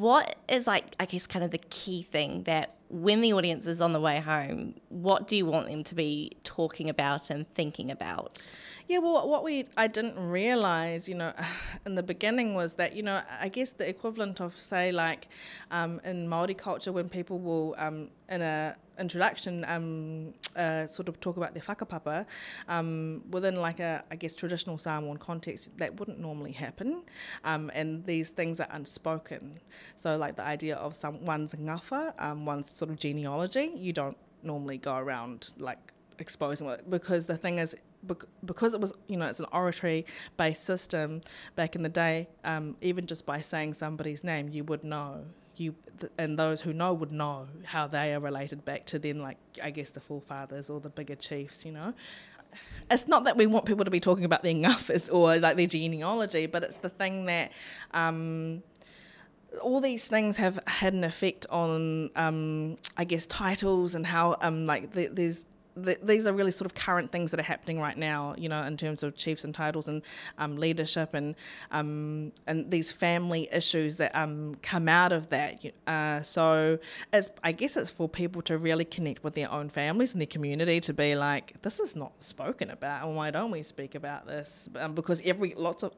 what 0.00 0.36
is 0.48 0.66
like 0.66 0.94
i 0.98 1.04
guess 1.04 1.26
kind 1.26 1.44
of 1.44 1.50
the 1.50 1.58
key 1.70 2.02
thing 2.02 2.42
that 2.44 2.76
when 2.92 3.22
the 3.22 3.32
audience 3.32 3.66
is 3.66 3.80
on 3.80 3.94
the 3.94 4.00
way 4.00 4.20
home 4.20 4.74
what 4.90 5.26
do 5.26 5.34
you 5.34 5.46
want 5.46 5.66
them 5.66 5.82
to 5.82 5.94
be 5.94 6.30
talking 6.44 6.90
about 6.90 7.30
and 7.30 7.48
thinking 7.52 7.90
about? 7.90 8.50
Yeah 8.86 8.98
well 8.98 9.26
what 9.26 9.42
we 9.42 9.64
i 9.78 9.86
didn't 9.86 10.18
realize 10.18 11.08
you 11.08 11.14
know 11.14 11.32
in 11.86 11.94
the 11.94 12.02
beginning 12.02 12.54
was 12.54 12.74
that 12.74 12.94
you 12.94 13.02
know 13.02 13.22
i 13.40 13.48
guess 13.48 13.70
the 13.70 13.88
equivalent 13.88 14.40
of 14.40 14.54
say 14.54 14.92
like 14.92 15.28
um, 15.70 16.00
in 16.04 16.28
maori 16.28 16.54
culture 16.54 16.92
when 16.92 17.08
people 17.08 17.38
will 17.38 17.74
um, 17.78 18.10
in 18.28 18.42
a 18.42 18.74
introduction 18.98 19.64
um, 19.68 20.32
uh, 20.56 20.86
sort 20.86 21.08
of 21.08 21.18
talk 21.20 21.36
about 21.36 21.54
their 21.54 21.62
whakapapa 21.62 22.26
um, 22.68 23.22
within 23.30 23.56
like 23.56 23.80
a 23.80 24.04
I 24.10 24.16
guess 24.16 24.34
traditional 24.34 24.78
Samoan 24.78 25.16
context 25.16 25.76
that 25.78 25.98
wouldn't 25.98 26.18
normally 26.18 26.52
happen 26.52 27.02
um, 27.44 27.70
and 27.74 28.04
these 28.04 28.30
things 28.30 28.60
are 28.60 28.68
unspoken. 28.70 29.60
So 29.96 30.16
like 30.16 30.36
the 30.36 30.44
idea 30.44 30.76
of 30.76 30.94
someone's 30.94 31.54
ngafa 31.54 32.14
um, 32.18 32.44
one's 32.44 32.70
sort 32.82 32.90
of 32.90 32.98
genealogy 32.98 33.70
you 33.76 33.92
don't 33.92 34.16
normally 34.42 34.78
go 34.78 34.96
around 34.96 35.50
like 35.58 35.78
exposing 36.18 36.68
it 36.68 36.90
because 36.90 37.26
the 37.26 37.36
thing 37.36 37.58
is 37.58 37.76
because 38.44 38.74
it 38.74 38.80
was 38.80 38.92
you 39.06 39.16
know 39.16 39.26
it's 39.26 39.38
an 39.38 39.46
oratory 39.52 40.04
based 40.36 40.64
system 40.64 41.20
back 41.54 41.76
in 41.76 41.82
the 41.82 41.88
day 41.88 42.28
um, 42.44 42.76
even 42.80 43.06
just 43.06 43.24
by 43.24 43.40
saying 43.40 43.72
somebody's 43.72 44.24
name 44.24 44.48
you 44.48 44.64
would 44.64 44.82
know 44.82 45.24
you 45.56 45.74
and 46.18 46.38
those 46.38 46.60
who 46.60 46.72
know 46.72 46.92
would 46.92 47.12
know 47.12 47.46
how 47.64 47.86
they 47.86 48.14
are 48.14 48.20
related 48.20 48.64
back 48.64 48.86
to 48.86 48.98
then 48.98 49.20
like 49.20 49.38
I 49.62 49.70
guess 49.70 49.90
the 49.90 50.00
forefathers 50.00 50.70
or 50.70 50.80
the 50.80 50.88
bigger 50.88 51.14
chiefs, 51.14 51.64
you 51.64 51.72
know. 51.72 51.94
it's 52.90 53.08
not 53.08 53.24
that 53.24 53.36
we 53.36 53.46
want 53.46 53.64
people 53.64 53.84
to 53.84 53.90
be 53.90 54.00
talking 54.00 54.24
about 54.24 54.42
their 54.42 54.54
ngafas 54.64 55.12
or 55.12 55.38
like 55.38 55.56
their 55.56 55.66
genealogy, 55.66 56.46
but 56.46 56.62
it's 56.62 56.76
the 56.76 56.88
thing 56.88 57.26
that 57.26 57.52
um, 57.92 58.62
all 59.60 59.80
these 59.80 60.06
things 60.06 60.36
have 60.36 60.58
had 60.66 60.94
an 60.94 61.04
effect 61.04 61.46
on, 61.50 62.10
um, 62.16 62.76
I 62.96 63.04
guess, 63.04 63.26
titles 63.26 63.94
and 63.94 64.06
how 64.06 64.36
um, 64.40 64.64
like 64.64 64.92
the, 64.92 65.08
there's 65.08 65.46
the, 65.74 65.98
these 66.02 66.26
are 66.26 66.32
really 66.32 66.50
sort 66.50 66.66
of 66.66 66.74
current 66.74 67.10
things 67.10 67.30
that 67.30 67.40
are 67.40 67.44
happening 67.44 67.80
right 67.80 67.96
now, 67.96 68.34
you 68.36 68.48
know, 68.48 68.62
in 68.64 68.76
terms 68.76 69.02
of 69.02 69.16
chiefs 69.16 69.44
and 69.44 69.54
titles 69.54 69.88
and 69.88 70.02
um, 70.38 70.56
leadership 70.56 71.14
and 71.14 71.34
um, 71.70 72.32
and 72.46 72.70
these 72.70 72.92
family 72.92 73.48
issues 73.52 73.96
that 73.96 74.14
um, 74.14 74.56
come 74.62 74.88
out 74.88 75.12
of 75.12 75.28
that. 75.30 75.62
Uh, 75.86 76.20
so 76.22 76.78
it's 77.12 77.30
I 77.42 77.52
guess 77.52 77.76
it's 77.76 77.90
for 77.90 78.08
people 78.08 78.42
to 78.42 78.58
really 78.58 78.84
connect 78.84 79.24
with 79.24 79.34
their 79.34 79.50
own 79.50 79.68
families 79.68 80.12
and 80.12 80.20
their 80.20 80.26
community 80.26 80.80
to 80.80 80.92
be 80.92 81.14
like, 81.14 81.60
this 81.62 81.80
is 81.80 81.96
not 81.96 82.22
spoken 82.22 82.70
about, 82.70 83.06
and 83.06 83.16
why 83.16 83.30
don't 83.30 83.50
we 83.50 83.62
speak 83.62 83.94
about 83.94 84.26
this? 84.26 84.68
Um, 84.76 84.94
because 84.94 85.22
every 85.22 85.54
lots 85.54 85.82
of 85.82 85.92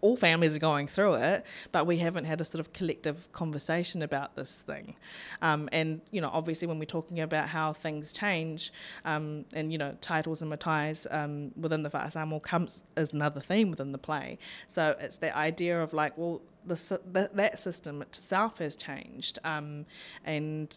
all 0.00 0.16
families 0.16 0.56
are 0.56 0.60
going 0.60 0.86
through 0.86 1.14
it, 1.14 1.46
but 1.72 1.86
we 1.86 1.98
haven't 1.98 2.24
had 2.24 2.40
a 2.40 2.44
sort 2.44 2.60
of 2.60 2.72
collective 2.72 3.30
conversation 3.32 4.02
about 4.02 4.36
this 4.36 4.62
thing. 4.62 4.96
Um, 5.42 5.68
and, 5.72 6.00
you 6.10 6.20
know, 6.20 6.30
obviously 6.32 6.68
when 6.68 6.78
we're 6.78 6.84
talking 6.84 7.20
about 7.20 7.48
how 7.48 7.72
things 7.72 8.12
change, 8.12 8.72
um, 9.04 9.44
and, 9.52 9.72
you 9.72 9.78
know, 9.78 9.96
titles 10.00 10.42
and 10.42 10.50
matais 10.50 11.06
um, 11.10 11.52
within 11.56 11.82
the 11.82 11.90
Fa'asamoa 11.90 12.42
comes 12.42 12.82
as 12.96 13.12
another 13.12 13.40
theme 13.40 13.70
within 13.70 13.92
the 13.92 13.98
play. 13.98 14.38
So 14.66 14.96
it's 15.00 15.16
the 15.16 15.36
idea 15.36 15.82
of 15.82 15.92
like, 15.92 16.16
well, 16.16 16.42
the, 16.64 17.30
that 17.34 17.58
system 17.58 18.02
itself 18.02 18.58
has 18.58 18.76
changed. 18.76 19.38
Um, 19.44 19.86
and 20.24 20.76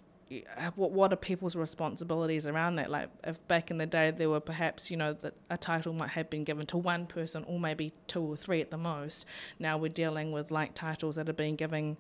what 0.76 0.92
what 0.92 1.12
are 1.12 1.16
people's 1.16 1.56
responsibilities 1.56 2.46
around 2.46 2.76
that? 2.76 2.90
Like 2.90 3.10
if 3.24 3.46
back 3.48 3.72
in 3.72 3.78
the 3.78 3.86
day 3.86 4.12
there 4.12 4.30
were 4.30 4.40
perhaps 4.40 4.92
you 4.92 4.98
know 4.98 5.14
that 5.14 5.34
a 5.50 5.58
title 5.58 5.94
might 5.94 6.12
have 6.12 6.30
been 6.30 6.44
given 6.44 6.66
to 6.68 6.78
one 6.78 7.08
person 7.08 7.44
or 7.48 7.60
maybe 7.60 7.94
two 8.08 8.22
or 8.22 8.36
three 8.36 8.62
at 8.62 8.72
the 8.72 8.78
most. 8.78 9.26
Now 9.58 9.78
we're 9.78 9.90
dealing 9.90 10.32
with 10.32 10.52
like 10.52 10.74
titles 10.74 11.16
that 11.16 11.30
are 11.30 11.34
being 11.34 11.56
given 11.56 11.98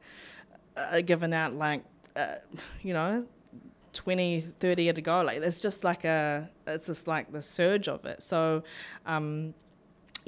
uh, 0.78 1.02
given 1.02 1.34
out 1.34 1.54
like 1.54 1.84
uh, 2.16 2.36
you 2.82 2.94
know 2.94 3.26
20 3.94 4.42
30 4.42 4.84
years 4.84 4.98
ago 4.98 5.24
like 5.24 5.42
it's 5.42 5.60
just 5.60 5.84
like 5.84 6.06
a 6.06 6.48
it's 6.68 6.86
just 6.86 7.08
like 7.08 7.32
the 7.32 7.42
surge 7.42 7.88
of 7.88 8.06
it 8.06 8.22
so 8.22 8.64
um, 9.06 9.54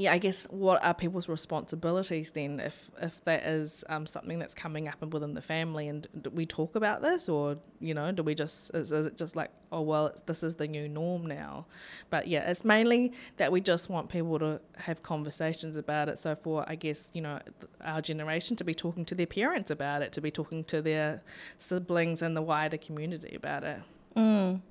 yeah, 0.01 0.13
I 0.13 0.17
guess 0.17 0.47
what 0.49 0.83
are 0.83 0.95
people's 0.95 1.29
responsibilities 1.29 2.31
then 2.31 2.59
if 2.59 2.89
if 2.99 3.23
that 3.25 3.43
is 3.43 3.83
um, 3.87 4.07
something 4.07 4.39
that's 4.39 4.55
coming 4.55 4.87
up 4.87 4.99
within 5.13 5.35
the 5.35 5.43
family 5.43 5.87
and 5.87 6.07
do 6.19 6.31
we 6.31 6.47
talk 6.47 6.75
about 6.75 7.03
this 7.03 7.29
or 7.29 7.57
you 7.79 7.93
know 7.93 8.11
do 8.11 8.23
we 8.23 8.33
just 8.33 8.73
is, 8.73 8.91
is 8.91 9.05
it 9.05 9.15
just 9.15 9.35
like 9.35 9.51
oh 9.71 9.81
well 9.81 10.11
this 10.25 10.41
is 10.41 10.55
the 10.55 10.67
new 10.67 10.89
norm 10.89 11.27
now 11.27 11.67
but 12.09 12.27
yeah 12.27 12.49
it's 12.49 12.65
mainly 12.65 13.13
that 13.37 13.51
we 13.51 13.61
just 13.61 13.89
want 13.89 14.09
people 14.09 14.39
to 14.39 14.59
have 14.77 15.03
conversations 15.03 15.77
about 15.77 16.09
it 16.09 16.17
so 16.17 16.33
for 16.33 16.65
I 16.67 16.73
guess 16.73 17.09
you 17.13 17.21
know 17.21 17.39
our 17.81 18.01
generation 18.01 18.55
to 18.55 18.63
be 18.63 18.73
talking 18.73 19.05
to 19.05 19.13
their 19.13 19.27
parents 19.27 19.69
about 19.69 20.01
it 20.01 20.11
to 20.13 20.21
be 20.21 20.31
talking 20.31 20.63
to 20.65 20.81
their 20.81 21.21
siblings 21.59 22.23
and 22.23 22.35
the 22.35 22.41
wider 22.41 22.77
community 22.77 23.35
about 23.35 23.63
it. 23.63 23.79
Mm. 24.17 24.61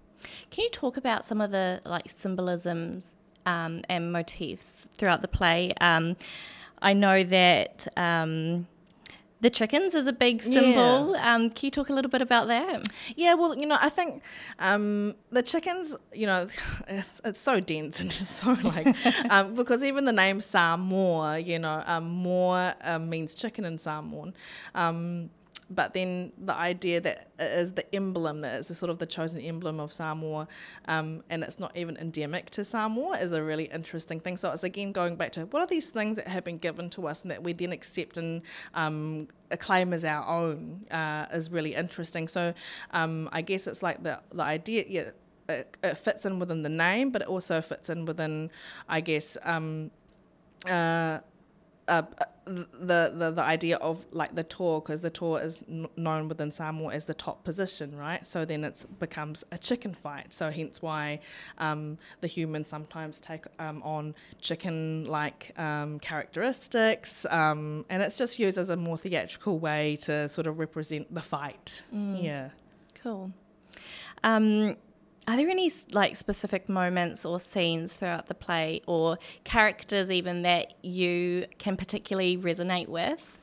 Can 0.50 0.64
you 0.64 0.70
talk 0.70 0.96
about 0.96 1.24
some 1.24 1.40
of 1.40 1.52
the 1.52 1.80
like 1.86 2.10
symbolisms 2.10 3.16
um, 3.46 3.82
and 3.88 4.12
motifs 4.12 4.88
throughout 4.96 5.22
the 5.22 5.28
play. 5.28 5.72
Um, 5.80 6.16
I 6.82 6.92
know 6.92 7.22
that 7.24 7.86
um, 7.96 8.66
the 9.40 9.50
chickens 9.50 9.94
is 9.94 10.06
a 10.06 10.12
big 10.12 10.42
symbol. 10.42 11.14
Yeah. 11.14 11.34
Um, 11.34 11.50
can 11.50 11.66
you 11.66 11.70
talk 11.70 11.88
a 11.88 11.92
little 11.92 12.10
bit 12.10 12.20
about 12.22 12.48
that? 12.48 12.86
Yeah, 13.16 13.34
well, 13.34 13.56
you 13.56 13.66
know, 13.66 13.78
I 13.80 13.88
think 13.88 14.22
um, 14.58 15.14
the 15.30 15.42
chickens, 15.42 15.96
you 16.12 16.26
know, 16.26 16.46
it's, 16.88 17.20
it's 17.24 17.40
so 17.40 17.60
dense 17.60 18.00
and 18.00 18.12
so 18.12 18.52
like, 18.62 18.86
um, 19.30 19.54
because 19.54 19.82
even 19.82 20.04
the 20.04 20.12
name 20.12 20.40
Samoa, 20.40 21.38
you 21.38 21.58
know, 21.58 21.82
um, 21.86 22.08
Moa 22.10 22.76
um, 22.82 23.08
means 23.08 23.34
chicken 23.34 23.64
in 23.64 23.78
Samoan. 23.78 24.34
Um, 24.74 25.30
but 25.70 25.94
then 25.94 26.32
the 26.36 26.54
idea 26.54 27.00
that 27.00 27.30
is 27.38 27.72
the 27.72 27.94
emblem, 27.94 28.40
that 28.40 28.58
is 28.58 28.68
the 28.68 28.74
sort 28.74 28.90
of 28.90 28.98
the 28.98 29.06
chosen 29.06 29.40
emblem 29.40 29.78
of 29.78 29.92
Samoa, 29.92 30.48
um, 30.88 31.22
and 31.30 31.44
it's 31.44 31.60
not 31.60 31.76
even 31.76 31.96
endemic 31.96 32.50
to 32.50 32.64
Samoa, 32.64 33.18
is 33.18 33.32
a 33.32 33.42
really 33.42 33.64
interesting 33.64 34.18
thing. 34.18 34.36
So 34.36 34.50
it's 34.50 34.64
again 34.64 34.90
going 34.92 35.16
back 35.16 35.32
to 35.32 35.46
what 35.46 35.62
are 35.62 35.66
these 35.66 35.88
things 35.90 36.16
that 36.16 36.26
have 36.26 36.44
been 36.44 36.58
given 36.58 36.90
to 36.90 37.06
us 37.06 37.22
and 37.22 37.30
that 37.30 37.44
we 37.44 37.52
then 37.52 37.72
accept 37.72 38.18
and 38.18 38.42
um, 38.74 39.28
claim 39.58 39.92
as 39.92 40.04
our 40.04 40.26
own 40.26 40.86
uh, 40.90 41.26
is 41.32 41.50
really 41.50 41.74
interesting. 41.74 42.26
So 42.26 42.52
um, 42.90 43.28
I 43.32 43.42
guess 43.42 43.66
it's 43.66 43.82
like 43.82 44.02
the 44.02 44.20
the 44.32 44.42
idea, 44.42 44.84
yeah. 44.88 45.10
It, 45.48 45.76
it, 45.82 45.98
fits 45.98 46.24
in 46.24 46.38
within 46.38 46.62
the 46.62 46.68
name, 46.68 47.10
but 47.10 47.22
it 47.22 47.28
also 47.28 47.60
fits 47.60 47.90
in 47.90 48.04
within, 48.04 48.52
I 48.88 49.00
guess, 49.00 49.36
um, 49.42 49.90
uh, 50.64 51.18
uh, 51.90 52.02
the, 52.46 53.12
the 53.14 53.32
the 53.32 53.42
idea 53.42 53.76
of 53.76 54.04
like 54.12 54.34
the 54.34 54.42
tour 54.44 54.80
because 54.80 55.02
the 55.02 55.10
tour 55.10 55.40
is 55.40 55.62
n- 55.68 55.88
known 55.96 56.28
within 56.28 56.50
Samoa 56.50 56.94
as 56.94 57.04
the 57.04 57.14
top 57.14 57.44
position, 57.44 57.96
right? 57.96 58.24
So 58.24 58.44
then 58.44 58.64
it 58.64 58.86
becomes 58.98 59.44
a 59.52 59.58
chicken 59.58 59.92
fight. 59.92 60.32
So 60.32 60.50
hence 60.50 60.80
why 60.80 61.20
um, 61.58 61.98
the 62.20 62.28
humans 62.28 62.68
sometimes 62.68 63.20
take 63.20 63.44
um, 63.58 63.82
on 63.82 64.14
chicken-like 64.40 65.52
um, 65.58 65.98
characteristics, 65.98 67.26
um, 67.30 67.84
and 67.90 68.02
it's 68.02 68.16
just 68.16 68.38
used 68.38 68.58
as 68.58 68.70
a 68.70 68.76
more 68.76 68.96
theatrical 68.96 69.58
way 69.58 69.96
to 70.02 70.28
sort 70.28 70.46
of 70.46 70.58
represent 70.58 71.12
the 71.12 71.22
fight. 71.22 71.82
Mm. 71.94 72.22
Yeah, 72.22 72.50
cool. 73.02 73.32
Um, 74.22 74.76
are 75.30 75.36
there 75.36 75.48
any 75.48 75.70
like 75.92 76.16
specific 76.16 76.68
moments 76.68 77.24
or 77.24 77.38
scenes 77.38 77.92
throughout 77.92 78.26
the 78.26 78.34
play 78.34 78.82
or 78.88 79.16
characters 79.44 80.10
even 80.10 80.42
that 80.42 80.74
you 80.82 81.46
can 81.58 81.76
particularly 81.76 82.36
resonate 82.36 82.88
with? 82.88 83.38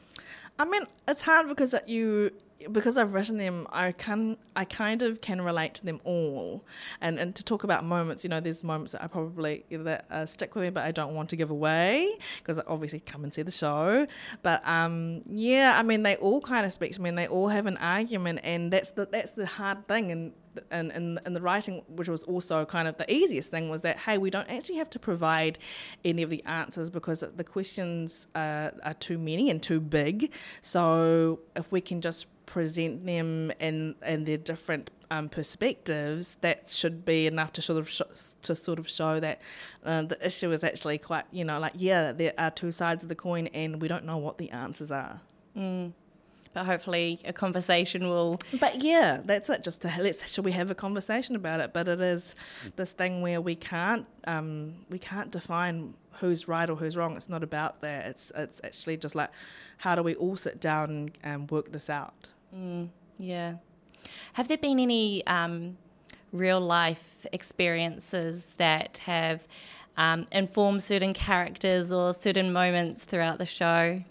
I 0.60 0.66
mean, 0.66 0.84
it's 1.08 1.22
hard 1.22 1.48
because 1.48 1.74
you 1.86 2.34
because 2.72 2.98
I've 2.98 3.14
written 3.14 3.38
them, 3.38 3.68
I 3.72 3.92
can 3.92 4.38
I 4.56 4.66
kind 4.66 5.02
of 5.02 5.22
can 5.22 5.42
relate 5.42 5.76
to 5.76 5.86
them 5.86 6.00
all, 6.04 6.66
and 7.02 7.20
and 7.20 7.36
to 7.36 7.44
talk 7.44 7.64
about 7.64 7.84
moments, 7.86 8.24
you 8.24 8.30
know, 8.30 8.40
there's 8.40 8.64
moments 8.64 8.94
that 8.94 9.04
I 9.04 9.08
probably 9.08 9.64
that 9.70 10.06
uh, 10.10 10.26
stick 10.26 10.56
with 10.56 10.64
me, 10.64 10.70
but 10.70 10.84
I 10.84 10.92
don't 10.92 11.14
want 11.14 11.30
to 11.30 11.36
give 11.36 11.52
away 11.52 12.18
because 12.40 12.60
obviously 12.68 13.00
come 13.00 13.24
and 13.24 13.34
see 13.34 13.44
the 13.44 13.52
show. 13.52 14.08
But 14.42 14.68
um, 14.68 15.22
yeah, 15.28 15.78
I 15.78 15.84
mean, 15.84 16.04
they 16.04 16.16
all 16.18 16.42
kind 16.42 16.66
of 16.66 16.74
speak 16.74 16.94
to 16.94 17.02
me, 17.02 17.10
and 17.10 17.18
they 17.18 17.28
all 17.28 17.50
have 17.50 17.66
an 17.66 17.78
argument, 17.78 18.40
and 18.44 18.72
that's 18.72 18.92
the 18.92 19.06
that's 19.06 19.34
the 19.34 19.46
hard 19.46 19.88
thing, 19.88 20.12
and 20.12 20.34
and 20.72 20.92
in, 20.92 21.20
in 21.26 21.34
the 21.34 21.42
writing, 21.42 21.84
which 21.88 22.10
was 22.10 22.24
also 22.24 22.66
kind 22.66 22.88
of 22.88 22.98
the 22.98 23.12
easiest 23.12 23.52
thing, 23.52 23.70
was 23.70 23.82
that 23.82 23.98
hey, 24.00 24.18
we 24.18 24.30
don't 24.30 24.50
actually 24.50 24.78
have 24.78 24.90
to 24.92 25.00
provide 25.00 25.60
any 26.04 26.24
of 26.24 26.30
the 26.32 26.44
answers 26.46 26.90
because 26.90 27.24
the 27.36 27.44
questions 27.44 28.28
uh, 28.34 28.72
are 28.84 28.96
too 28.96 29.18
many 29.18 29.52
and 29.52 29.62
too 29.62 29.80
big. 29.80 30.34
So 30.62 31.40
if 31.56 31.72
we 31.72 31.82
can 31.82 32.02
just 32.02 32.26
present 32.48 33.06
them 33.06 33.52
and 33.60 33.94
in 34.04 34.24
their 34.24 34.38
different 34.38 34.90
um, 35.12 35.30
perspectives, 35.30 36.38
that 36.42 36.68
should 36.68 37.06
be 37.06 37.28
enough 37.28 37.54
to 37.54 37.62
sort 37.62 37.78
of 37.78 37.88
sh- 37.88 38.02
to 38.42 38.56
sort 38.56 38.80
of 38.80 38.90
show 38.90 39.20
that 39.20 39.40
uh, 39.86 40.02
the 40.02 40.26
issue 40.26 40.52
is 40.52 40.64
actually 40.64 40.98
quite 40.98 41.26
you 41.32 41.46
know 41.46 41.60
like 41.60 41.74
yeah 41.76 42.12
there 42.12 42.34
are 42.38 42.50
two 42.50 42.72
sides 42.72 43.04
of 43.04 43.10
the 43.10 43.16
coin 43.16 43.48
and 43.48 43.82
we 43.82 43.88
don't 43.88 44.04
know 44.06 44.18
what 44.18 44.40
the 44.40 44.50
answers 44.50 44.92
are. 44.92 45.22
Mm 45.56 45.94
but 46.58 46.66
hopefully 46.66 47.20
a 47.24 47.32
conversation 47.32 48.10
will. 48.10 48.40
But 48.60 48.82
yeah, 48.82 49.22
that's 49.24 49.48
it. 49.48 49.64
Just 49.64 49.82
to 49.84 49.94
let's 50.00 50.28
should 50.28 50.44
we 50.44 50.54
have 50.54 50.72
a 50.72 50.76
conversation 50.76 51.36
about 51.36 51.60
it? 51.60 51.72
But 51.72 51.88
it 51.88 52.02
is 52.02 52.36
this 52.78 52.92
thing 52.94 53.22
where 53.22 53.40
we 53.40 53.54
can't 53.54 54.08
um, 54.26 54.74
we 54.90 54.98
can't 54.98 55.30
define 55.30 55.94
who's 56.14 56.48
right 56.48 56.68
or 56.68 56.76
who's 56.76 56.98
wrong. 56.98 57.16
It's 57.16 57.30
not 57.30 57.44
about 57.44 57.82
that. 57.82 58.08
It's 58.08 58.32
it's 58.36 58.60
actually 58.64 58.98
just 58.98 59.14
like 59.14 59.30
how 59.78 59.94
do 59.94 60.02
we 60.02 60.16
all 60.16 60.36
sit 60.36 60.60
down 60.60 61.12
and 61.22 61.52
work 61.52 61.72
this 61.72 61.92
out? 61.92 62.30
Mm, 62.56 62.90
yeah. 63.18 63.56
Have 64.34 64.48
there 64.48 64.58
been 64.58 64.80
any 64.80 65.26
um, 65.28 65.78
real 66.32 66.62
life 66.62 67.26
experiences 67.32 68.54
that 68.58 69.00
have 69.00 69.48
um, 69.98 70.28
inform 70.32 70.80
certain 70.80 71.14
characters 71.14 71.92
or 71.92 72.14
certain 72.14 72.54
moments 72.54 73.04
throughout 73.04 73.40
the 73.40 73.46
show? 73.46 74.04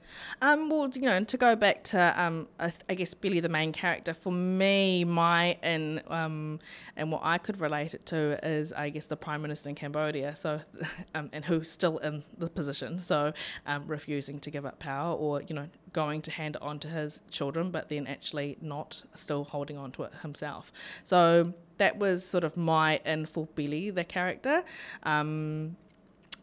Um, 0.43 0.69
well, 0.69 0.89
you 0.95 1.03
know, 1.03 1.23
to 1.23 1.37
go 1.37 1.57
back 1.57 1.85
to, 1.85 2.21
um, 2.21 2.49
I, 2.59 2.73
I, 2.89 2.95
guess 2.95 3.15
Pele, 3.15 3.41
the 3.41 3.49
main 3.49 3.73
character, 3.73 4.15
for 4.15 4.33
me, 4.33 5.05
my 5.05 5.57
and 5.63 6.03
um, 6.09 6.61
and 6.97 7.13
what 7.13 7.23
I 7.25 7.39
could 7.39 7.61
relate 7.61 7.95
it 7.95 8.07
to 8.07 8.39
is, 8.47 8.73
I 8.73 8.91
guess, 8.91 9.07
the 9.07 9.17
Prime 9.17 9.43
Minister 9.43 9.69
in 9.69 9.75
Cambodia, 9.75 10.35
so 10.35 10.61
um, 11.15 11.31
and 11.33 11.45
who's 11.45 11.71
still 11.71 11.99
in 11.99 12.23
the 12.39 12.49
position, 12.49 12.99
so 12.99 13.33
um, 13.67 13.87
refusing 13.87 14.41
to 14.41 14.51
give 14.51 14.67
up 14.67 14.79
power, 14.79 15.15
or 15.15 15.43
you 15.43 15.55
know, 15.55 15.69
going 15.93 16.23
to 16.23 16.31
hand 16.31 16.57
it 16.57 16.63
on 16.63 16.79
to 16.81 16.89
his 16.89 17.21
children, 17.31 17.71
but 17.71 17.89
then 17.89 18.07
actually 18.07 18.57
not 18.61 19.03
still 19.15 19.45
holding 19.45 19.77
on 19.77 19.93
to 19.93 20.03
it 20.05 20.13
himself. 20.23 20.73
So 21.05 21.55
that 21.79 21.99
was 21.99 22.25
sort 22.25 22.45
of 22.45 22.57
my 22.57 23.01
in 23.05 23.27
for 23.27 23.47
Pele, 23.47 23.91
the 23.91 24.05
character. 24.05 24.65
Um, 25.03 25.77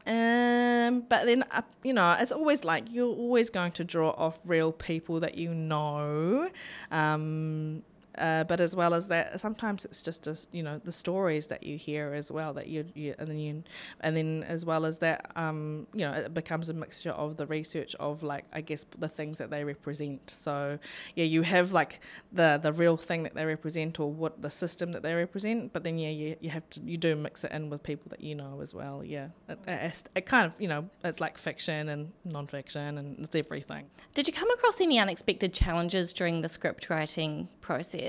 um, 0.05 1.05
but 1.07 1.25
then, 1.25 1.43
uh, 1.51 1.61
you 1.83 1.93
know, 1.93 2.15
it's 2.19 2.31
always 2.31 2.65
like 2.65 2.85
you're 2.91 3.07
always 3.07 3.49
going 3.49 3.71
to 3.73 3.83
draw 3.83 4.09
off 4.11 4.41
real 4.45 4.71
people 4.71 5.19
that 5.21 5.37
you 5.37 5.53
know. 5.53 6.49
Um, 6.91 7.83
uh, 8.17 8.43
but 8.43 8.59
as 8.59 8.75
well 8.75 8.93
as 8.93 9.07
that, 9.07 9.39
sometimes 9.39 9.85
it's 9.85 10.01
just 10.01 10.27
a, 10.27 10.37
you 10.51 10.61
know 10.61 10.79
the 10.83 10.91
stories 10.91 11.47
that 11.47 11.63
you 11.63 11.77
hear 11.77 12.13
as 12.13 12.31
well 12.31 12.53
that 12.53 12.67
you, 12.67 12.85
you 12.93 13.15
and 13.17 13.27
then 13.29 13.39
you 13.39 13.63
and 14.01 14.15
then 14.15 14.43
as 14.47 14.65
well 14.65 14.85
as 14.85 14.99
that 14.99 15.31
um, 15.35 15.87
you 15.93 16.05
know 16.05 16.11
it 16.11 16.33
becomes 16.33 16.69
a 16.69 16.73
mixture 16.73 17.11
of 17.11 17.37
the 17.37 17.47
research 17.47 17.95
of 17.95 18.21
like 18.23 18.45
I 18.53 18.61
guess 18.61 18.85
the 18.97 19.07
things 19.07 19.37
that 19.39 19.49
they 19.49 19.63
represent. 19.63 20.29
So 20.29 20.75
yeah, 21.15 21.25
you 21.25 21.41
have 21.41 21.73
like 21.73 22.01
the 22.31 22.59
the 22.61 22.73
real 22.73 22.97
thing 22.97 23.23
that 23.23 23.33
they 23.33 23.45
represent 23.45 23.99
or 23.99 24.11
what 24.11 24.41
the 24.41 24.49
system 24.49 24.91
that 24.91 25.01
they 25.01 25.13
represent, 25.13 25.73
but 25.73 25.83
then 25.83 25.97
yeah, 25.97 26.09
you, 26.09 26.35
you 26.39 26.49
have 26.49 26.69
to 26.71 26.81
you 26.81 26.97
do 26.97 27.15
mix 27.15 27.43
it 27.43 27.51
in 27.51 27.69
with 27.69 27.81
people 27.83 28.09
that 28.09 28.21
you 28.21 28.35
know 28.35 28.59
as 28.61 28.73
well. 28.75 29.03
Yeah, 29.03 29.29
it, 29.49 29.59
it, 29.67 30.03
it 30.15 30.25
kind 30.25 30.45
of 30.45 30.53
you 30.59 30.67
know 30.67 30.89
it's 31.03 31.19
like 31.19 31.37
fiction 31.37 31.89
and 31.89 32.11
non-fiction 32.25 32.97
and 32.97 33.19
it's 33.19 33.35
everything. 33.35 33.85
Did 34.13 34.27
you 34.27 34.33
come 34.33 34.51
across 34.51 34.79
any 34.81 34.99
unexpected 34.99 35.53
challenges 35.53 36.13
during 36.13 36.41
the 36.41 36.49
script 36.49 36.89
writing 36.89 37.47
process? 37.61 38.02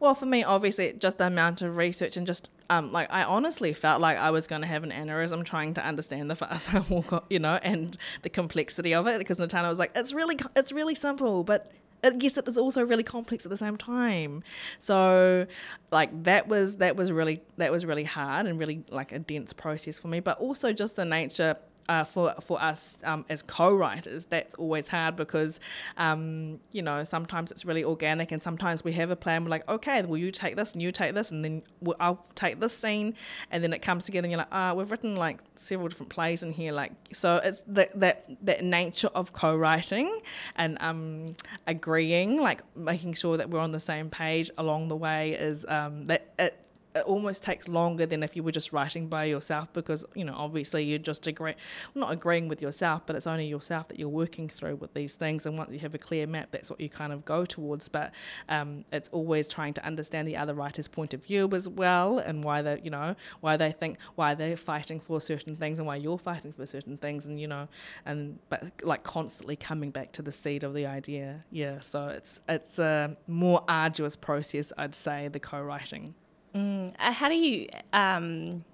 Well, 0.00 0.14
for 0.16 0.26
me, 0.26 0.42
obviously, 0.42 0.92
just 0.94 1.18
the 1.18 1.26
amount 1.26 1.62
of 1.62 1.76
research 1.76 2.16
and 2.16 2.26
just 2.26 2.48
um, 2.70 2.90
like 2.90 3.06
I 3.10 3.22
honestly 3.22 3.72
felt 3.72 4.00
like 4.00 4.18
I 4.18 4.30
was 4.30 4.46
going 4.46 4.62
to 4.62 4.68
have 4.68 4.82
an 4.82 4.90
aneurysm 4.90 5.44
trying 5.44 5.74
to 5.74 5.84
understand 5.84 6.30
the 6.30 6.34
fast 6.34 6.72
walk, 6.90 7.26
you 7.30 7.38
know, 7.38 7.60
and 7.62 7.96
the 8.22 8.28
complexity 8.28 8.94
of 8.94 9.06
it. 9.06 9.18
Because 9.18 9.38
Natano 9.38 9.68
was 9.68 9.78
like, 9.78 9.92
"It's 9.94 10.12
really, 10.12 10.38
it's 10.56 10.72
really 10.72 10.94
simple, 10.94 11.44
but 11.44 11.70
yes, 12.18 12.36
it 12.36 12.48
is 12.48 12.58
also 12.58 12.84
really 12.84 13.02
complex 13.02 13.44
at 13.46 13.50
the 13.50 13.56
same 13.56 13.76
time. 13.76 14.42
So, 14.78 15.46
like 15.90 16.24
that 16.24 16.48
was 16.48 16.76
that 16.78 16.96
was 16.96 17.12
really 17.12 17.42
that 17.58 17.70
was 17.70 17.86
really 17.86 18.04
hard 18.04 18.46
and 18.46 18.58
really 18.58 18.84
like 18.90 19.12
a 19.12 19.18
dense 19.18 19.52
process 19.52 19.98
for 19.98 20.08
me. 20.08 20.20
But 20.20 20.38
also 20.38 20.72
just 20.72 20.96
the 20.96 21.04
nature 21.04 21.56
uh, 21.88 22.04
for 22.04 22.34
for 22.40 22.60
us 22.60 22.98
um, 23.04 23.24
as 23.28 23.42
co-writers, 23.42 24.26
that's 24.26 24.54
always 24.56 24.88
hard 24.88 25.16
because 25.16 25.60
um, 25.96 26.60
you 26.72 26.82
know 26.82 27.04
sometimes 27.04 27.50
it's 27.50 27.64
really 27.64 27.84
organic, 27.84 28.32
and 28.32 28.42
sometimes 28.42 28.84
we 28.84 28.92
have 28.92 29.10
a 29.10 29.16
plan. 29.16 29.44
We're 29.44 29.50
like, 29.50 29.68
okay, 29.68 30.02
well 30.02 30.18
you 30.18 30.30
take 30.30 30.56
this 30.56 30.72
and 30.72 30.82
you 30.82 30.92
take 30.92 31.14
this, 31.14 31.30
and 31.30 31.44
then 31.44 31.62
I'll 32.00 32.24
take 32.34 32.60
this 32.60 32.76
scene, 32.76 33.14
and 33.50 33.62
then 33.62 33.72
it 33.72 33.80
comes 33.80 34.04
together, 34.04 34.26
and 34.26 34.32
you're 34.32 34.38
like, 34.38 34.48
ah, 34.52 34.70
oh, 34.70 34.74
we've 34.76 34.90
written 34.90 35.16
like 35.16 35.40
several 35.54 35.88
different 35.88 36.10
plays 36.10 36.42
in 36.42 36.52
here, 36.52 36.72
like 36.72 36.92
so 37.12 37.40
it's 37.42 37.62
that 37.66 37.98
that 37.98 38.26
that 38.42 38.64
nature 38.64 39.10
of 39.14 39.32
co-writing 39.32 40.20
and 40.56 40.76
um, 40.80 41.36
agreeing, 41.66 42.40
like 42.40 42.62
making 42.76 43.14
sure 43.14 43.36
that 43.36 43.50
we're 43.50 43.60
on 43.60 43.72
the 43.72 43.80
same 43.80 44.10
page 44.10 44.50
along 44.58 44.88
the 44.88 44.96
way 44.96 45.32
is 45.32 45.64
um, 45.68 46.06
that 46.06 46.32
it 46.38 46.58
it 46.94 47.04
almost 47.04 47.42
takes 47.42 47.68
longer 47.68 48.06
than 48.06 48.22
if 48.22 48.36
you 48.36 48.42
were 48.42 48.52
just 48.52 48.72
writing 48.72 49.08
by 49.08 49.24
yourself 49.24 49.72
because 49.72 50.04
you 50.14 50.24
know 50.24 50.34
obviously 50.36 50.84
you're 50.84 50.98
just 50.98 51.26
agreeing 51.26 51.56
not 51.94 52.12
agreeing 52.12 52.48
with 52.48 52.60
yourself 52.60 53.02
but 53.06 53.16
it's 53.16 53.26
only 53.26 53.46
yourself 53.46 53.88
that 53.88 53.98
you're 53.98 54.08
working 54.08 54.48
through 54.48 54.76
with 54.76 54.92
these 54.94 55.14
things. 55.14 55.46
And 55.46 55.56
once 55.56 55.70
you 55.72 55.78
have 55.80 55.94
a 55.94 55.98
clear 55.98 56.26
map 56.26 56.48
that's 56.50 56.70
what 56.70 56.80
you 56.80 56.88
kind 56.88 57.12
of 57.12 57.24
go 57.24 57.44
towards. 57.44 57.88
But 57.88 58.12
um, 58.48 58.84
it's 58.92 59.08
always 59.08 59.48
trying 59.48 59.74
to 59.74 59.84
understand 59.84 60.28
the 60.28 60.36
other 60.36 60.54
writer's 60.54 60.88
point 60.88 61.14
of 61.14 61.24
view 61.24 61.48
as 61.52 61.68
well 61.68 62.18
and 62.18 62.44
why 62.44 62.62
they 62.62 62.80
you 62.82 62.90
know 62.90 63.16
why 63.40 63.56
they 63.56 63.72
think 63.72 63.98
why 64.14 64.34
they're 64.34 64.56
fighting 64.56 65.00
for 65.00 65.20
certain 65.20 65.54
things 65.54 65.78
and 65.78 65.86
why 65.86 65.96
you're 65.96 66.18
fighting 66.18 66.52
for 66.52 66.66
certain 66.66 66.96
things 66.96 67.26
and 67.26 67.40
you 67.40 67.46
know 67.46 67.68
and 68.04 68.38
but 68.48 68.64
like 68.82 69.02
constantly 69.02 69.56
coming 69.56 69.90
back 69.90 70.12
to 70.12 70.22
the 70.22 70.32
seed 70.32 70.64
of 70.64 70.74
the 70.74 70.86
idea. 70.86 71.44
Yeah 71.50 71.80
so 71.80 72.08
it's 72.08 72.40
it's 72.48 72.78
a 72.78 73.16
more 73.26 73.64
arduous 73.68 74.16
process 74.16 74.72
I'd 74.76 74.94
say 74.94 75.28
the 75.28 75.40
co-writing 75.40 76.14
Mm, 76.54 76.94
uh, 76.98 77.12
how 77.12 77.28
do 77.28 77.34
you 77.34 77.68
um, 77.92 78.64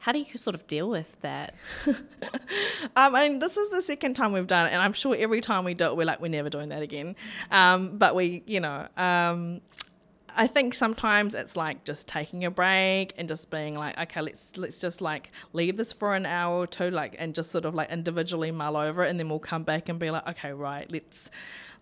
how 0.00 0.12
do 0.12 0.18
you 0.18 0.38
sort 0.38 0.54
of 0.54 0.66
deal 0.66 0.88
with 0.88 1.20
that? 1.20 1.54
um, 2.96 3.14
and 3.14 3.42
this 3.42 3.56
is 3.56 3.70
the 3.70 3.82
second 3.82 4.14
time 4.14 4.32
we've 4.32 4.46
done 4.46 4.66
it, 4.66 4.72
and 4.72 4.82
I'm 4.82 4.92
sure 4.92 5.14
every 5.16 5.40
time 5.40 5.64
we 5.64 5.74
do 5.74 5.86
it, 5.86 5.96
we're 5.96 6.06
like, 6.06 6.20
we're 6.20 6.28
never 6.28 6.50
doing 6.50 6.68
that 6.68 6.82
again. 6.82 7.16
Um, 7.50 7.98
but 7.98 8.14
we, 8.14 8.42
you 8.46 8.60
know, 8.60 8.88
um, 8.96 9.60
I 10.34 10.46
think 10.46 10.74
sometimes 10.74 11.34
it's 11.34 11.56
like 11.56 11.84
just 11.84 12.06
taking 12.06 12.44
a 12.44 12.50
break 12.50 13.12
and 13.18 13.28
just 13.28 13.50
being 13.50 13.74
like, 13.74 13.98
okay, 13.98 14.20
let's 14.20 14.56
let's 14.56 14.78
just 14.78 15.00
like 15.00 15.32
leave 15.52 15.76
this 15.76 15.92
for 15.92 16.14
an 16.14 16.26
hour 16.26 16.56
or 16.58 16.66
two, 16.66 16.90
like, 16.90 17.16
and 17.18 17.34
just 17.34 17.50
sort 17.50 17.64
of 17.64 17.74
like 17.74 17.90
individually 17.90 18.50
mull 18.50 18.76
over 18.76 19.04
it, 19.04 19.10
and 19.10 19.18
then 19.18 19.28
we'll 19.28 19.40
come 19.40 19.64
back 19.64 19.88
and 19.88 19.98
be 19.98 20.10
like, 20.10 20.26
okay, 20.28 20.52
right, 20.52 20.90
let's 20.90 21.30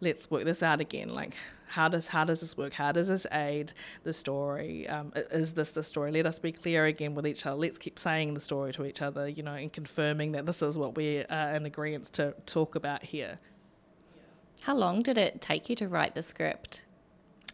let's 0.00 0.30
work 0.30 0.44
this 0.44 0.62
out 0.62 0.80
again. 0.80 1.10
Like, 1.10 1.34
how 1.68 1.88
does 1.88 2.08
how 2.08 2.24
does 2.24 2.40
this 2.40 2.56
work? 2.56 2.74
How 2.74 2.92
does 2.92 3.08
this 3.08 3.26
aid 3.32 3.72
the 4.04 4.12
story? 4.12 4.88
Um, 4.88 5.12
is 5.14 5.54
this 5.54 5.70
the 5.72 5.82
story? 5.82 6.12
Let 6.12 6.26
us 6.26 6.38
be 6.38 6.52
clear 6.52 6.84
again 6.86 7.14
with 7.14 7.26
each 7.26 7.44
other. 7.46 7.56
Let's 7.56 7.78
keep 7.78 7.98
saying 7.98 8.34
the 8.34 8.40
story 8.40 8.72
to 8.74 8.84
each 8.84 9.02
other, 9.02 9.28
you 9.28 9.42
know, 9.42 9.54
and 9.54 9.72
confirming 9.72 10.32
that 10.32 10.46
this 10.46 10.62
is 10.62 10.78
what 10.78 10.96
we 10.96 11.24
are 11.24 11.54
in 11.54 11.66
agreement 11.66 12.06
to 12.14 12.34
talk 12.46 12.74
about 12.74 13.04
here. 13.04 13.38
How 14.62 14.74
long 14.74 15.02
did 15.02 15.18
it 15.18 15.40
take 15.40 15.68
you 15.68 15.76
to 15.76 15.88
write 15.88 16.14
the 16.14 16.22
script? 16.22 16.84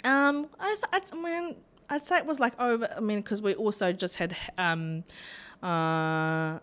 Um, 0.05 0.49
I, 0.59 0.77
th- 0.93 1.13
I 1.13 1.17
mean, 1.17 1.57
I'd 1.89 2.03
say 2.03 2.17
it 2.17 2.27
was 2.27 2.41
like 2.41 2.59
over. 2.61 2.89
I 2.97 3.01
mean, 3.01 3.21
because 3.21 3.43
we 3.43 3.55
also 3.55 3.93
just 3.93 4.17
had 4.17 4.37
um, 4.59 5.05
uh 5.63 6.59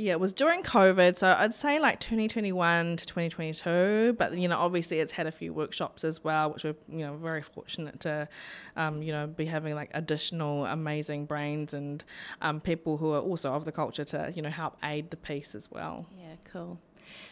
yeah, 0.00 0.12
it 0.12 0.20
was 0.20 0.32
during 0.32 0.62
COVID, 0.62 1.16
so 1.16 1.34
I'd 1.36 1.52
say 1.52 1.80
like 1.80 1.98
2021 1.98 2.96
to 2.96 3.04
2022. 3.04 4.14
But 4.16 4.38
you 4.38 4.46
know, 4.46 4.56
obviously, 4.56 5.00
it's 5.00 5.12
had 5.12 5.26
a 5.26 5.32
few 5.32 5.52
workshops 5.52 6.04
as 6.04 6.22
well, 6.22 6.52
which 6.52 6.62
we're 6.62 6.76
you 6.88 7.04
know 7.04 7.16
very 7.16 7.42
fortunate 7.42 7.98
to, 8.00 8.28
um, 8.76 9.02
you 9.02 9.10
know, 9.10 9.26
be 9.26 9.46
having 9.46 9.74
like 9.74 9.90
additional 9.94 10.66
amazing 10.66 11.26
brains 11.26 11.74
and 11.74 12.04
um, 12.40 12.60
people 12.60 12.98
who 12.98 13.12
are 13.12 13.20
also 13.20 13.52
of 13.52 13.64
the 13.64 13.72
culture 13.72 14.04
to 14.04 14.32
you 14.36 14.40
know 14.40 14.50
help 14.50 14.76
aid 14.84 15.10
the 15.10 15.16
piece 15.16 15.56
as 15.56 15.68
well. 15.68 16.06
Yeah, 16.16 16.36
cool. 16.44 16.78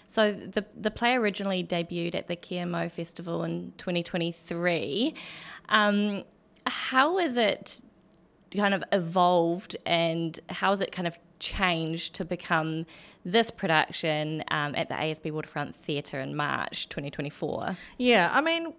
So 0.09 0.33
the 0.33 0.65
the 0.77 0.91
play 0.91 1.15
originally 1.15 1.63
debuted 1.63 2.17
at 2.17 2.27
the 2.27 2.35
Kia 2.35 2.67
Festival 2.89 3.45
in 3.45 3.75
2023. 3.79 5.15
Um, 5.69 6.25
has 6.67 7.37
it 7.37 7.81
kind 8.57 8.75
of 8.75 8.83
evolved 8.91 9.77
and 9.85 10.41
how 10.49 10.71
has 10.71 10.81
it 10.81 10.91
kind 10.91 11.07
of 11.07 11.19
changed 11.39 12.15
to 12.15 12.25
become 12.25 12.87
this 13.25 13.51
production 13.51 14.45
um, 14.51 14.75
at 14.75 14.89
the 14.89 14.95
ASB 14.95 15.33
Waterfront 15.33 15.77
Theatre 15.77 16.21
in 16.21 16.37
March 16.37 16.89
2024? 16.89 17.77
Yeah, 17.99 18.31
I 18.33 18.41
mean, 18.41 18.73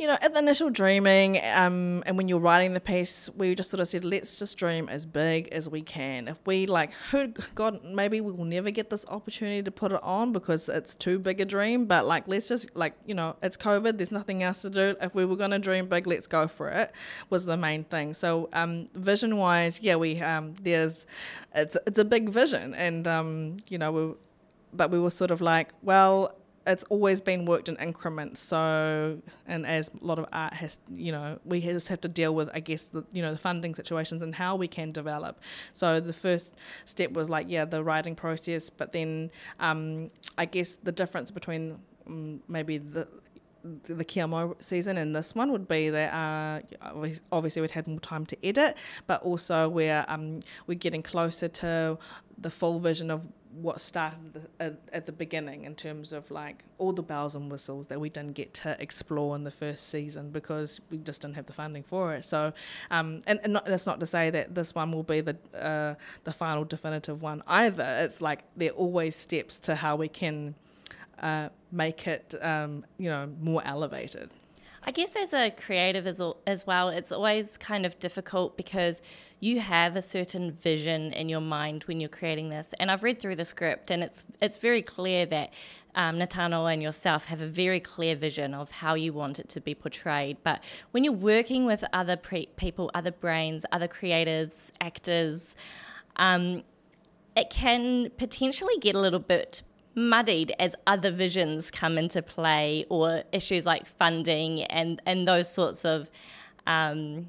you 0.00 0.06
know, 0.06 0.16
at 0.22 0.32
the 0.32 0.38
initial 0.38 0.70
dreaming, 0.70 1.38
um, 1.44 2.02
and 2.06 2.16
when 2.16 2.26
you're 2.26 2.40
writing 2.40 2.72
the 2.72 2.80
piece, 2.80 3.28
we 3.36 3.54
just 3.54 3.68
sort 3.68 3.80
of 3.80 3.86
said, 3.86 4.02
let's 4.02 4.38
just 4.38 4.56
dream 4.56 4.88
as 4.88 5.04
big 5.04 5.48
as 5.48 5.68
we 5.68 5.82
can. 5.82 6.26
If 6.26 6.38
we 6.46 6.64
like, 6.64 6.90
who, 7.10 7.28
God, 7.54 7.84
maybe 7.84 8.22
we 8.22 8.32
will 8.32 8.46
never 8.46 8.70
get 8.70 8.88
this 8.88 9.04
opportunity 9.08 9.62
to 9.62 9.70
put 9.70 9.92
it 9.92 10.02
on 10.02 10.32
because 10.32 10.70
it's 10.70 10.94
too 10.94 11.18
big 11.18 11.42
a 11.42 11.44
dream. 11.44 11.84
But 11.84 12.06
like, 12.06 12.26
let's 12.26 12.48
just 12.48 12.74
like, 12.74 12.94
you 13.04 13.14
know, 13.14 13.36
it's 13.42 13.58
COVID. 13.58 13.98
There's 13.98 14.10
nothing 14.10 14.42
else 14.42 14.62
to 14.62 14.70
do. 14.70 14.96
If 15.02 15.14
we 15.14 15.26
were 15.26 15.36
going 15.36 15.50
to 15.50 15.58
dream 15.58 15.86
big, 15.86 16.06
let's 16.06 16.26
go 16.26 16.48
for 16.48 16.70
it. 16.70 16.92
Was 17.28 17.44
the 17.44 17.58
main 17.58 17.84
thing. 17.84 18.14
So, 18.14 18.48
um, 18.54 18.86
vision 18.94 19.36
wise, 19.36 19.80
yeah, 19.82 19.96
we 19.96 20.18
um, 20.22 20.54
there's, 20.62 21.06
it's 21.54 21.76
it's 21.86 21.98
a 21.98 22.06
big 22.06 22.30
vision, 22.30 22.72
and 22.72 23.06
um, 23.06 23.56
you 23.68 23.76
know, 23.76 23.92
we, 23.92 24.14
but 24.72 24.90
we 24.90 24.98
were 24.98 25.10
sort 25.10 25.30
of 25.30 25.42
like, 25.42 25.74
well 25.82 26.39
it's 26.66 26.84
always 26.84 27.20
been 27.20 27.46
worked 27.46 27.68
in 27.68 27.76
increments. 27.76 28.40
So, 28.40 29.20
and 29.46 29.66
as 29.66 29.90
a 30.00 30.04
lot 30.04 30.18
of 30.18 30.26
art 30.32 30.54
has, 30.54 30.78
you 30.92 31.12
know, 31.12 31.38
we 31.44 31.60
just 31.60 31.88
have 31.88 32.00
to 32.02 32.08
deal 32.08 32.34
with, 32.34 32.50
I 32.52 32.60
guess, 32.60 32.88
the 32.88 33.04
you 33.12 33.22
know 33.22 33.32
the 33.32 33.38
funding 33.38 33.74
situations 33.74 34.22
and 34.22 34.34
how 34.34 34.56
we 34.56 34.68
can 34.68 34.90
develop. 34.90 35.40
So 35.72 36.00
the 36.00 36.12
first 36.12 36.56
step 36.84 37.12
was 37.12 37.30
like, 37.30 37.46
yeah, 37.48 37.64
the 37.64 37.82
writing 37.82 38.14
process, 38.14 38.70
but 38.70 38.92
then 38.92 39.30
um, 39.58 40.10
I 40.36 40.44
guess 40.44 40.76
the 40.76 40.92
difference 40.92 41.30
between 41.30 41.78
um, 42.06 42.40
maybe 42.48 42.78
the 42.78 43.08
the 43.84 44.04
Kia 44.04 44.26
Mau 44.26 44.54
season 44.60 44.96
and 44.96 45.14
this 45.14 45.34
one 45.34 45.52
would 45.52 45.68
be 45.68 45.90
that 45.90 46.14
uh, 46.14 46.60
obviously 47.30 47.60
we'd 47.60 47.70
had 47.72 47.86
more 47.86 48.00
time 48.00 48.24
to 48.26 48.46
edit, 48.46 48.76
but 49.06 49.22
also 49.22 49.68
we're 49.68 50.04
um, 50.08 50.40
we're 50.66 50.78
getting 50.78 51.02
closer 51.02 51.48
to 51.48 51.98
the 52.38 52.50
full 52.50 52.80
vision 52.80 53.10
of 53.10 53.26
what 53.52 53.80
started 53.80 54.48
at, 54.60 54.78
at, 54.92 55.06
the 55.06 55.12
beginning 55.12 55.64
in 55.64 55.74
terms 55.74 56.12
of 56.12 56.30
like 56.30 56.64
all 56.78 56.92
the 56.92 57.02
bells 57.02 57.34
and 57.34 57.50
whistles 57.50 57.88
that 57.88 58.00
we 58.00 58.08
didn't 58.08 58.34
get 58.34 58.54
to 58.54 58.76
explore 58.80 59.34
in 59.34 59.44
the 59.44 59.50
first 59.50 59.88
season 59.88 60.30
because 60.30 60.80
we 60.90 60.98
just 60.98 61.22
didn't 61.22 61.34
have 61.34 61.46
the 61.46 61.52
funding 61.52 61.82
for 61.82 62.14
it. 62.14 62.24
So, 62.24 62.52
um, 62.90 63.20
and, 63.26 63.40
and 63.42 63.52
not, 63.52 63.64
that's 63.64 63.86
not 63.86 63.98
to 64.00 64.06
say 64.06 64.30
that 64.30 64.54
this 64.54 64.74
one 64.74 64.92
will 64.92 65.02
be 65.02 65.20
the 65.20 65.36
uh, 65.54 65.94
the 66.24 66.32
final 66.32 66.64
definitive 66.64 67.22
one 67.22 67.42
either. 67.46 67.84
It's 68.02 68.20
like 68.20 68.44
there 68.56 68.70
are 68.70 68.74
always 68.74 69.16
steps 69.16 69.58
to 69.60 69.74
how 69.74 69.96
we 69.96 70.08
can 70.08 70.54
uh, 71.20 71.48
make 71.72 72.06
it, 72.06 72.34
um, 72.40 72.84
you 72.98 73.10
know, 73.10 73.28
more 73.40 73.62
elevated. 73.64 74.30
I 74.82 74.92
guess 74.92 75.14
as 75.14 75.34
a 75.34 75.50
creative 75.50 76.06
as, 76.06 76.22
as 76.46 76.66
well, 76.66 76.88
it's 76.88 77.12
always 77.12 77.58
kind 77.58 77.84
of 77.84 77.98
difficult 77.98 78.56
because 78.56 79.02
you 79.38 79.60
have 79.60 79.94
a 79.94 80.02
certain 80.02 80.52
vision 80.52 81.12
in 81.12 81.28
your 81.28 81.42
mind 81.42 81.84
when 81.84 82.00
you're 82.00 82.08
creating 82.08 82.48
this. 82.48 82.74
And 82.80 82.90
I've 82.90 83.02
read 83.02 83.18
through 83.18 83.36
the 83.36 83.44
script, 83.44 83.90
and 83.90 84.02
it's 84.02 84.24
it's 84.40 84.56
very 84.56 84.80
clear 84.80 85.26
that 85.26 85.52
um, 85.94 86.20
and 86.20 86.82
yourself 86.82 87.26
have 87.26 87.42
a 87.42 87.46
very 87.46 87.80
clear 87.80 88.16
vision 88.16 88.54
of 88.54 88.70
how 88.70 88.94
you 88.94 89.12
want 89.12 89.38
it 89.38 89.48
to 89.50 89.60
be 89.60 89.74
portrayed. 89.74 90.38
But 90.42 90.64
when 90.92 91.04
you're 91.04 91.12
working 91.12 91.66
with 91.66 91.84
other 91.92 92.16
pre- 92.16 92.48
people, 92.56 92.90
other 92.94 93.12
brains, 93.12 93.66
other 93.70 93.88
creatives, 93.88 94.70
actors, 94.80 95.54
um, 96.16 96.64
it 97.36 97.50
can 97.50 98.10
potentially 98.16 98.78
get 98.80 98.94
a 98.94 99.00
little 99.00 99.20
bit 99.20 99.62
muddied 99.94 100.52
as 100.58 100.74
other 100.86 101.10
visions 101.10 101.70
come 101.70 101.98
into 101.98 102.22
play 102.22 102.84
or 102.88 103.24
issues 103.32 103.66
like 103.66 103.86
funding 103.86 104.62
and, 104.64 105.02
and 105.06 105.26
those 105.26 105.52
sorts 105.52 105.84
of, 105.84 106.10
um, 106.66 107.26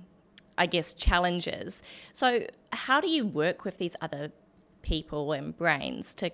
I 0.57 0.65
guess, 0.65 0.93
challenges. 0.93 1.81
So, 2.13 2.45
how 2.73 3.01
do 3.01 3.09
you 3.09 3.25
work 3.25 3.65
with 3.65 3.77
these 3.77 3.95
other 4.01 4.31
people 4.81 5.31
and 5.33 5.55
brains 5.55 6.15
to 6.15 6.31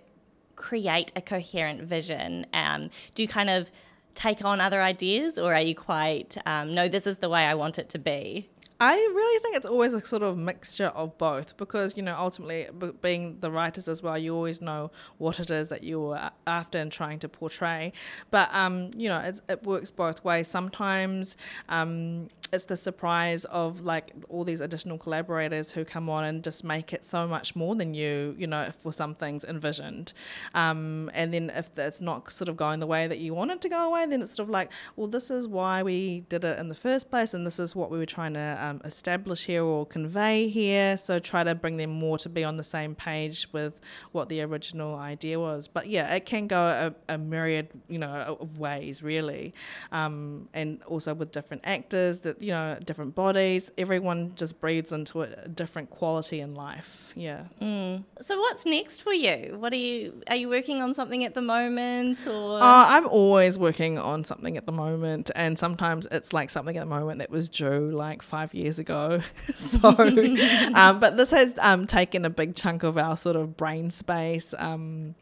create 0.56 1.12
a 1.16 1.22
coherent 1.22 1.82
vision? 1.82 2.46
Um, 2.54 2.90
do 3.16 3.24
you 3.24 3.28
kind 3.28 3.50
of 3.50 3.72
take 4.16 4.44
on 4.44 4.60
other 4.60 4.82
ideas 4.82 5.38
or 5.38 5.54
are 5.54 5.62
you 5.62 5.76
quite, 5.76 6.38
um, 6.46 6.74
no, 6.74 6.88
this 6.88 7.08
is 7.08 7.20
the 7.20 7.30
way 7.30 7.44
I 7.44 7.54
want 7.54 7.78
it 7.80 7.90
to 7.90 8.00
be? 8.00 8.50
I 8.80 8.94
really 8.94 9.40
think 9.42 9.56
it's 9.56 9.66
always 9.66 9.94
a 9.96 10.06
sort 10.06 10.22
of 10.22 10.38
mixture 10.38 10.88
of 10.88 11.18
both 11.18 11.58
because, 11.58 11.98
you 11.98 12.04
know, 12.04 12.16
ultimately, 12.18 12.68
being 13.02 13.38
the 13.40 13.50
writers 13.50 13.88
as 13.88 14.04
well, 14.04 14.18
you 14.18 14.36
always 14.36 14.62
know 14.62 14.92
what 15.18 15.40
it 15.40 15.50
is 15.50 15.70
that 15.70 15.84
you're 15.84 16.30
after 16.46 16.78
and 16.78 16.92
trying 16.92 17.18
to 17.20 17.30
portray. 17.30 17.92
But, 18.30 18.54
um, 18.54 18.92
you 18.96 19.10
know, 19.10 19.20
it 19.50 19.64
works 19.64 19.90
both 19.90 20.24
ways. 20.24 20.48
Sometimes 20.48 21.38
um, 21.70 22.28
it's 22.52 22.66
the 22.66 22.78
surprise 22.78 23.46
of 23.46 23.82
like 23.82 24.12
all 24.30 24.44
these 24.44 24.62
additional 24.62 24.98
collaborators 24.98 25.72
who 25.72 25.86
come 25.86 26.10
on 26.10 26.24
and 26.24 26.44
just 26.44 26.64
make 26.64 26.94
it 26.94 27.04
so 27.04 27.28
much 27.28 27.56
more 27.56 27.76
than 27.76 27.94
you, 27.94 28.36
you 28.38 28.48
know, 28.48 28.70
for 28.80 28.92
some 28.92 29.16
things 29.16 29.44
envisioned. 29.44 30.14
Um, 30.54 31.12
and 31.14 31.34
then 31.34 31.50
if 31.50 31.78
it's 31.78 32.02
not 32.02 32.32
sort 32.32 32.50
of 32.50 32.58
going 32.58 32.80
the 32.80 32.88
way 32.88 33.08
that 33.08 33.20
you 33.20 33.34
want 33.34 33.52
it 33.52 33.62
to 33.62 33.70
go 33.70 33.88
away, 33.88 34.06
then 34.06 34.22
it's 34.22 34.36
sort 34.36 34.48
of 34.48 34.50
like, 34.50 34.72
well, 34.96 35.08
this 35.08 35.30
is 35.30 35.48
why 35.48 35.84
we 35.84 36.22
did 36.30 36.44
it 36.44 36.60
in 36.60 36.70
the 36.70 36.76
first 36.76 37.10
place, 37.10 37.34
and 37.34 37.46
this 37.46 37.60
is 37.60 37.76
what 37.76 37.92
we 37.92 37.98
were 37.98 38.06
trying 38.06 38.34
to 38.34 38.58
um, 38.60 38.82
establish 38.86 39.46
here 39.46 39.64
or 39.64 39.86
convey 39.86 40.48
here. 40.48 40.98
So 40.98 41.20
try 41.20 41.44
to 41.44 41.56
bring 41.56 41.78
them 41.78 41.92
more 41.92 42.18
to 42.20 42.30
be 42.30 42.44
on 42.44 42.58
the 42.58 42.64
same 42.64 42.96
page 42.96 43.48
with 43.52 43.80
what 44.12 44.30
the 44.30 44.42
original 44.42 44.96
idea 44.96 45.40
was. 45.40 45.68
But 45.68 45.88
yeah, 45.88 46.14
it 46.16 46.26
can 46.26 46.48
go 46.48 46.94
a, 47.10 47.14
a 47.14 47.18
myriad, 47.18 47.70
you 47.88 48.00
know, 48.00 48.38
of 48.40 48.60
ways 48.60 49.04
really, 49.04 49.54
um, 49.92 50.50
and 50.54 50.82
also 50.84 51.14
with 51.14 51.32
different 51.32 51.64
actors 51.66 52.22
that 52.22 52.37
you 52.40 52.52
know 52.52 52.78
different 52.84 53.16
bodies. 53.16 53.72
Everyone 53.78 54.34
just 54.36 54.60
breathes 54.62 54.92
into 54.92 55.22
a 55.22 55.48
different 55.48 55.90
quality 55.90 56.40
in 56.40 56.56
life. 56.56 57.14
Yeah. 57.16 57.46
Mm. 57.62 58.04
so 58.22 58.38
what's 58.38 58.66
next 58.66 59.02
for 59.02 59.14
you? 59.14 59.58
What 59.58 59.74
are 59.74 59.78
you 59.78 60.22
are 60.30 60.36
you 60.36 60.50
working 60.50 60.82
on 60.82 60.94
something 60.94 61.24
at 61.24 61.34
the 61.34 61.42
moment 61.42 62.28
or? 62.28 62.58
Uh, 62.58 62.86
i'm 62.88 63.08
always 63.08 63.58
working 63.58 63.98
on 63.98 64.24
something 64.24 64.58
at 64.58 64.66
the 64.66 64.72
moment 64.72 65.32
and 65.36 65.58
sometimes 65.58 66.08
it's 66.12 66.34
like 66.34 66.50
something 66.50 66.78
at 66.78 66.82
the 66.82 66.86
moment 66.86 67.20
that 67.20 67.30
was 67.30 67.50
due 67.50 67.92
like 67.92 68.22
five 68.22 68.54
years 68.54 68.80
ago. 68.80 69.22
So 69.58 69.90
um, 70.76 71.00
but 71.00 71.18
this 71.18 71.32
has 71.32 71.58
um, 71.60 71.88
taken 71.88 72.26
a 72.26 72.30
big 72.30 72.56
chunk 72.56 72.84
of 72.84 72.98
our 72.98 73.18
sort 73.18 73.36
of 73.36 73.58
brain 73.58 73.90
space. 73.90 74.54
Um, 74.58 75.16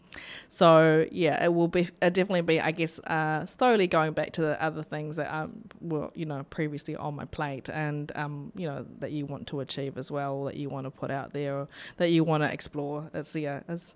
so 0.47 1.05
yeah, 1.11 1.43
it 1.43 1.53
will 1.53 1.67
be 1.67 1.89
it 2.01 2.13
definitely 2.13 2.41
be 2.41 2.61
I 2.61 2.71
guess 2.71 2.99
uh, 2.99 3.45
slowly 3.45 3.87
going 3.87 4.13
back 4.13 4.31
to 4.33 4.41
the 4.41 4.61
other 4.63 4.83
things 4.83 5.15
that 5.17 5.33
um, 5.33 5.63
were 5.81 6.09
you 6.15 6.25
know 6.25 6.43
previously 6.49 6.95
on 6.95 7.15
my 7.15 7.25
plate 7.25 7.69
and 7.69 8.11
um, 8.15 8.51
you 8.55 8.67
know 8.67 8.85
that 8.99 9.11
you 9.11 9.25
want 9.25 9.47
to 9.47 9.59
achieve 9.59 9.97
as 9.97 10.11
well 10.11 10.45
that 10.45 10.55
you 10.55 10.69
want 10.69 10.85
to 10.85 10.91
put 10.91 11.11
out 11.11 11.33
there 11.33 11.67
that 11.97 12.09
you 12.09 12.23
want 12.23 12.43
to 12.43 12.51
explore. 12.51 13.09
It's 13.13 13.35
yeah, 13.35 13.61
it's 13.67 13.95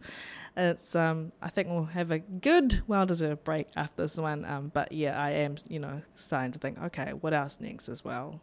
it's 0.57 0.95
um 0.95 1.31
I 1.41 1.49
think 1.49 1.69
we'll 1.69 1.85
have 1.85 2.11
a 2.11 2.19
good 2.19 2.81
well 2.87 3.05
deserved 3.05 3.43
break 3.43 3.67
after 3.75 4.03
this 4.03 4.17
one. 4.17 4.45
Um, 4.45 4.71
but 4.73 4.91
yeah, 4.91 5.21
I 5.21 5.31
am 5.31 5.55
you 5.69 5.79
know 5.79 6.01
starting 6.15 6.51
to 6.53 6.59
think 6.59 6.81
okay, 6.83 7.13
what 7.13 7.33
else 7.33 7.59
next 7.59 7.89
as 7.89 8.03
well. 8.03 8.41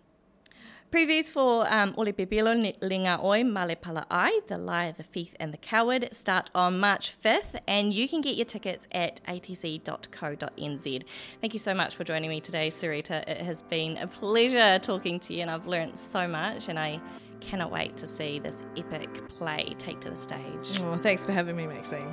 Previews 0.93 1.29
for 1.29 1.67
um, 1.73 1.95
Ole 1.97 2.13
Bibilo 2.13 2.73
Linga 2.81 3.19
Oi 3.23 3.43
Male 3.43 3.75
Pala 3.75 4.07
Ai, 4.09 4.41
The 4.47 4.57
Liar, 4.57 4.95
The 4.97 5.03
Thief 5.03 5.35
and 5.41 5.53
The 5.53 5.57
Coward 5.57 6.09
start 6.13 6.49
on 6.55 6.79
March 6.79 7.13
5th 7.21 7.61
and 7.67 7.93
you 7.93 8.09
can 8.09 8.21
get 8.21 8.37
your 8.37 8.45
tickets 8.45 8.87
at 8.93 9.21
atc.co.nz. 9.27 11.05
Thank 11.41 11.55
you 11.55 11.59
so 11.59 11.75
much 11.75 11.97
for 11.97 12.05
joining 12.05 12.31
me 12.31 12.41
today, 12.41 12.71
Sarita. 12.71 13.29
It 13.29 13.39
has 13.39 13.63
been 13.63 13.97
a 13.97 14.07
pleasure 14.07 14.79
talking 14.79 15.19
to 15.21 15.35
you 15.35 15.43
and 15.43 15.51
I've 15.51 15.67
learnt 15.67 15.99
so 15.99 16.29
much 16.29 16.69
and 16.69 16.79
I 16.79 17.01
cannot 17.41 17.73
wait 17.73 17.97
to 17.97 18.07
see 18.07 18.39
this 18.39 18.63
epic 18.77 19.29
play 19.29 19.75
take 19.79 20.01
to 20.03 20.11
the 20.11 20.17
stage. 20.17 20.81
Oh, 20.83 20.97
thanks 20.97 21.25
for 21.25 21.33
having 21.33 21.57
me, 21.57 21.67
Maxine. 21.67 22.13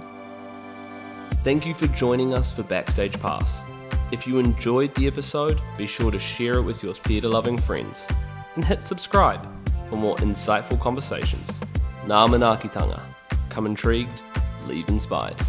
Thank 1.43 1.67
you 1.67 1.75
for 1.75 1.86
joining 1.88 2.33
us 2.33 2.51
for 2.51 2.63
Backstage 2.63 3.19
Pass. 3.19 3.63
If 4.12 4.25
you 4.25 4.39
enjoyed 4.39 4.95
the 4.95 5.05
episode, 5.05 5.62
be 5.77 5.86
sure 5.86 6.09
to 6.09 6.19
share 6.19 6.55
it 6.55 6.63
with 6.63 6.81
your 6.81 6.95
theatre 6.95 7.29
loving 7.29 7.57
friends 7.57 8.07
and 8.55 8.65
hit 8.65 8.83
subscribe 8.83 9.47
for 9.89 9.95
more 9.95 10.15
insightful 10.17 10.79
conversations. 10.79 11.59
Ngā 12.05 12.27
manaakitanga. 12.27 13.01
Come 13.49 13.65
intrigued, 13.65 14.21
leave 14.67 14.87
inspired. 14.89 15.39